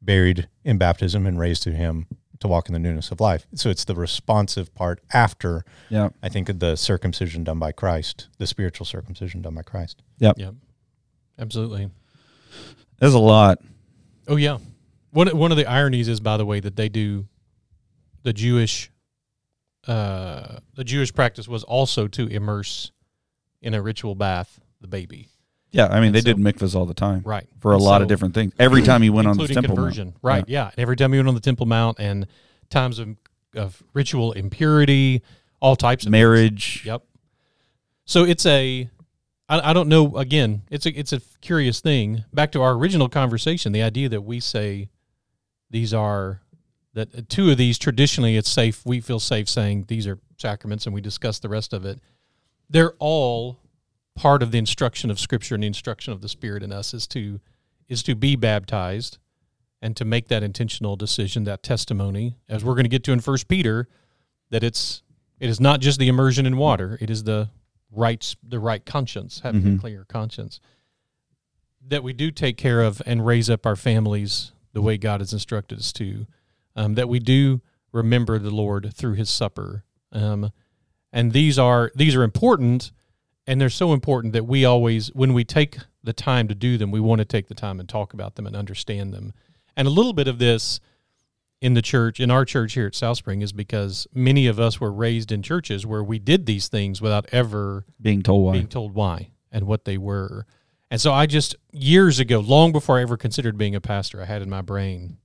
buried 0.00 0.48
in 0.64 0.78
baptism 0.78 1.26
and 1.26 1.38
raised 1.38 1.62
to 1.64 1.72
him 1.72 2.06
to 2.38 2.48
walk 2.48 2.68
in 2.68 2.72
the 2.72 2.78
newness 2.78 3.10
of 3.10 3.20
life. 3.20 3.46
So 3.54 3.68
it's 3.68 3.84
the 3.84 3.94
responsive 3.94 4.74
part 4.74 5.02
after 5.12 5.64
Yeah. 5.90 6.08
I 6.22 6.28
think 6.30 6.58
the 6.58 6.76
circumcision 6.76 7.44
done 7.44 7.58
by 7.58 7.72
Christ, 7.72 8.28
the 8.38 8.46
spiritual 8.46 8.86
circumcision 8.86 9.42
done 9.42 9.54
by 9.54 9.62
Christ. 9.62 10.02
Yep. 10.18 10.38
Absolutely. 11.38 11.90
There's 12.98 13.14
a 13.14 13.18
lot. 13.18 13.58
Oh 14.28 14.36
yeah. 14.36 14.58
One 15.10 15.28
one 15.36 15.50
of 15.50 15.56
the 15.56 15.66
ironies 15.66 16.08
is, 16.08 16.20
by 16.20 16.36
the 16.36 16.46
way, 16.46 16.60
that 16.60 16.76
they 16.76 16.88
do 16.88 17.26
the 18.22 18.32
Jewish 18.32 18.90
uh, 19.86 20.58
the 20.74 20.84
Jewish 20.84 21.12
practice 21.14 21.48
was 21.48 21.64
also 21.64 22.06
to 22.08 22.26
immerse 22.26 22.92
in 23.62 23.74
a 23.74 23.80
ritual 23.82 24.14
bath 24.14 24.60
the 24.80 24.86
baby. 24.88 25.28
Yeah, 25.72 25.86
I 25.86 25.96
mean 26.00 26.06
And 26.06 26.14
they 26.16 26.20
so- 26.20 26.34
did 26.34 26.36
mikvahs 26.36 26.74
all 26.74 26.84
the 26.86 26.94
time 26.94 27.22
Right. 27.24 27.46
for 27.60 27.72
a 27.72 27.76
And 27.76 27.84
lot 27.84 28.02
of 28.02 28.08
different 28.08 28.34
things. 28.34 28.52
Every 28.58 28.82
time 28.82 29.02
you 29.02 29.12
went 29.12 29.28
on 29.28 29.36
the 29.36 29.46
temple 29.48 29.76
Mount. 29.76 30.14
Right. 30.22 30.44
Yeah. 30.48 30.70
Every 30.76 30.96
time 30.96 31.12
you 31.14 31.18
went 31.20 31.28
on 31.28 31.34
the 31.34 31.40
Temple 31.40 31.66
Mount 31.66 31.98
and 32.00 32.26
times 32.70 32.98
of, 32.98 33.16
of 33.54 33.82
ritual 33.94 34.32
impurity, 34.32 35.22
all 35.60 35.76
types 35.76 36.04
of 36.06 36.10
marriage. 36.10 36.82
Yep. 36.84 37.02
So 38.04 38.24
it's 38.24 38.44
a, 38.46 38.90
I, 39.50 39.70
I 39.70 39.72
don't 39.72 39.88
know. 39.88 40.16
Again, 40.16 40.62
it's 40.70 40.86
a 40.86 40.98
it's 40.98 41.12
a 41.12 41.20
curious 41.42 41.80
thing. 41.80 42.24
Back 42.32 42.52
to 42.52 42.62
our 42.62 42.72
original 42.72 43.08
conversation, 43.08 43.72
the 43.72 43.82
idea 43.82 44.08
that 44.08 44.22
we 44.22 44.40
say 44.40 44.88
these 45.68 45.92
are 45.92 46.40
that 46.94 47.28
two 47.28 47.50
of 47.50 47.58
these 47.58 47.78
traditionally 47.78 48.36
it's 48.36 48.48
safe. 48.48 48.86
We 48.86 49.00
feel 49.00 49.20
safe 49.20 49.48
saying 49.48 49.86
these 49.88 50.06
are 50.06 50.18
sacraments, 50.38 50.86
and 50.86 50.94
we 50.94 51.00
discuss 51.00 51.40
the 51.40 51.48
rest 51.48 51.72
of 51.72 51.84
it. 51.84 51.98
They're 52.70 52.94
all 52.98 53.58
part 54.14 54.42
of 54.42 54.52
the 54.52 54.58
instruction 54.58 55.10
of 55.10 55.18
Scripture 55.18 55.54
and 55.56 55.64
the 55.64 55.68
instruction 55.68 56.12
of 56.12 56.20
the 56.20 56.28
Spirit 56.28 56.62
in 56.62 56.72
us 56.72 56.94
is 56.94 57.06
to 57.08 57.40
is 57.88 58.02
to 58.04 58.14
be 58.14 58.36
baptized 58.36 59.18
and 59.82 59.96
to 59.96 60.04
make 60.04 60.28
that 60.28 60.42
intentional 60.42 60.94
decision, 60.94 61.44
that 61.44 61.62
testimony, 61.62 62.36
as 62.48 62.62
we're 62.62 62.74
going 62.74 62.84
to 62.84 62.90
get 62.90 63.02
to 63.02 63.12
in 63.12 63.20
First 63.20 63.48
Peter, 63.48 63.88
that 64.50 64.62
it's 64.62 65.02
it 65.40 65.48
is 65.50 65.58
not 65.58 65.80
just 65.80 65.98
the 65.98 66.06
immersion 66.06 66.46
in 66.46 66.56
water; 66.56 66.96
it 67.00 67.10
is 67.10 67.24
the 67.24 67.48
right 67.90 68.34
the 68.42 68.58
right 68.60 68.84
conscience, 68.84 69.40
having 69.40 69.62
a 69.66 69.70
Mhm. 69.70 69.80
clear 69.80 70.04
conscience, 70.04 70.60
that 71.86 72.02
we 72.02 72.12
do 72.12 72.30
take 72.30 72.56
care 72.56 72.82
of 72.82 73.00
and 73.06 73.24
raise 73.26 73.48
up 73.50 73.66
our 73.66 73.76
families 73.76 74.52
the 74.72 74.82
way 74.82 74.96
God 74.98 75.20
has 75.20 75.32
instructed 75.32 75.78
us 75.78 75.92
to, 75.94 76.26
um, 76.76 76.94
that 76.94 77.08
we 77.08 77.18
do 77.18 77.60
remember 77.92 78.38
the 78.38 78.50
Lord 78.50 78.92
through 78.94 79.14
His 79.14 79.28
supper, 79.30 79.84
um, 80.12 80.50
and 81.12 81.32
these 81.32 81.58
are 81.58 81.90
these 81.96 82.14
are 82.14 82.22
important, 82.22 82.92
and 83.46 83.60
they're 83.60 83.68
so 83.70 83.92
important 83.92 84.32
that 84.34 84.46
we 84.46 84.64
always, 84.64 85.08
when 85.14 85.32
we 85.32 85.44
take 85.44 85.78
the 86.04 86.12
time 86.12 86.46
to 86.48 86.54
do 86.54 86.78
them, 86.78 86.90
we 86.90 87.00
want 87.00 87.18
to 87.18 87.24
take 87.24 87.48
the 87.48 87.54
time 87.54 87.80
and 87.80 87.88
talk 87.88 88.12
about 88.14 88.36
them 88.36 88.46
and 88.46 88.54
understand 88.54 89.12
them, 89.12 89.32
and 89.76 89.88
a 89.88 89.90
little 89.90 90.12
bit 90.12 90.28
of 90.28 90.38
this 90.38 90.78
in 91.60 91.74
the 91.74 91.82
church, 91.82 92.20
in 92.20 92.30
our 92.30 92.44
church 92.44 92.72
here 92.74 92.86
at 92.86 92.94
South 92.94 93.18
Spring, 93.18 93.42
is 93.42 93.52
because 93.52 94.06
many 94.14 94.46
of 94.46 94.58
us 94.58 94.80
were 94.80 94.92
raised 94.92 95.30
in 95.30 95.42
churches 95.42 95.84
where 95.86 96.02
we 96.02 96.18
did 96.18 96.46
these 96.46 96.68
things 96.68 97.00
without 97.02 97.26
ever 97.32 97.84
Being 98.00 98.22
told 98.22 98.46
why. 98.46 98.52
being 98.52 98.66
told 98.68 98.94
why 98.94 99.30
and 99.52 99.66
what 99.66 99.84
they 99.84 99.98
were. 99.98 100.46
And 100.90 101.00
so 101.00 101.12
I 101.12 101.26
just 101.26 101.54
years 101.72 102.18
ago, 102.18 102.40
long 102.40 102.72
before 102.72 102.98
I 102.98 103.02
ever 103.02 103.16
considered 103.16 103.56
being 103.58 103.74
a 103.74 103.80
pastor, 103.80 104.20
I 104.22 104.24
had 104.24 104.42
in 104.42 104.50
my 104.50 104.62
brain. 104.62 105.18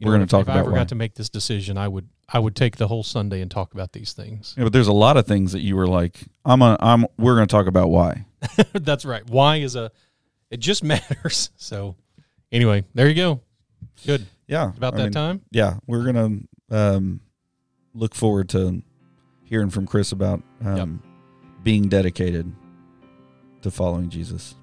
We're 0.00 0.12
gonna 0.12 0.24
if- 0.24 0.30
talk 0.30 0.42
if 0.42 0.48
I 0.48 0.52
about 0.52 0.60
ever 0.60 0.70
why. 0.70 0.76
got 0.78 0.88
to 0.88 0.94
make 0.94 1.14
this 1.14 1.28
decision, 1.28 1.76
I 1.78 1.88
would 1.88 2.08
I 2.28 2.38
would 2.38 2.54
take 2.54 2.76
the 2.76 2.86
whole 2.88 3.02
Sunday 3.02 3.40
and 3.40 3.50
talk 3.50 3.72
about 3.74 3.92
these 3.92 4.12
things. 4.12 4.54
Yeah, 4.56 4.64
but 4.64 4.72
there's 4.74 4.86
a 4.88 4.92
lot 4.92 5.16
of 5.16 5.26
things 5.26 5.52
that 5.52 5.60
you 5.60 5.76
were 5.76 5.86
like, 5.86 6.20
I'm 6.44 6.60
a, 6.60 6.76
I'm 6.78 7.06
we're 7.18 7.34
going 7.36 7.48
to 7.48 7.50
talk 7.50 7.66
about 7.66 7.88
why. 7.88 8.26
That's 8.74 9.06
right. 9.06 9.28
Why 9.28 9.56
is 9.56 9.76
a 9.76 9.90
it 10.50 10.60
just 10.60 10.84
matters. 10.84 11.50
So 11.56 11.96
anyway, 12.52 12.84
there 12.94 13.08
you 13.08 13.14
go. 13.14 13.40
Good. 14.06 14.26
Yeah. 14.48 14.72
About 14.76 14.94
I 14.94 14.96
that 14.96 15.02
mean, 15.04 15.12
time. 15.12 15.42
Yeah, 15.52 15.76
we're 15.86 16.10
going 16.10 16.48
to 16.70 16.76
um, 16.76 17.20
look 17.94 18.14
forward 18.14 18.48
to 18.50 18.82
hearing 19.44 19.70
from 19.70 19.86
Chris 19.86 20.10
about 20.12 20.42
um, 20.64 21.02
being 21.62 21.88
dedicated 21.88 22.52
to 23.62 23.70
following 23.70 24.10
Jesus. 24.10 24.56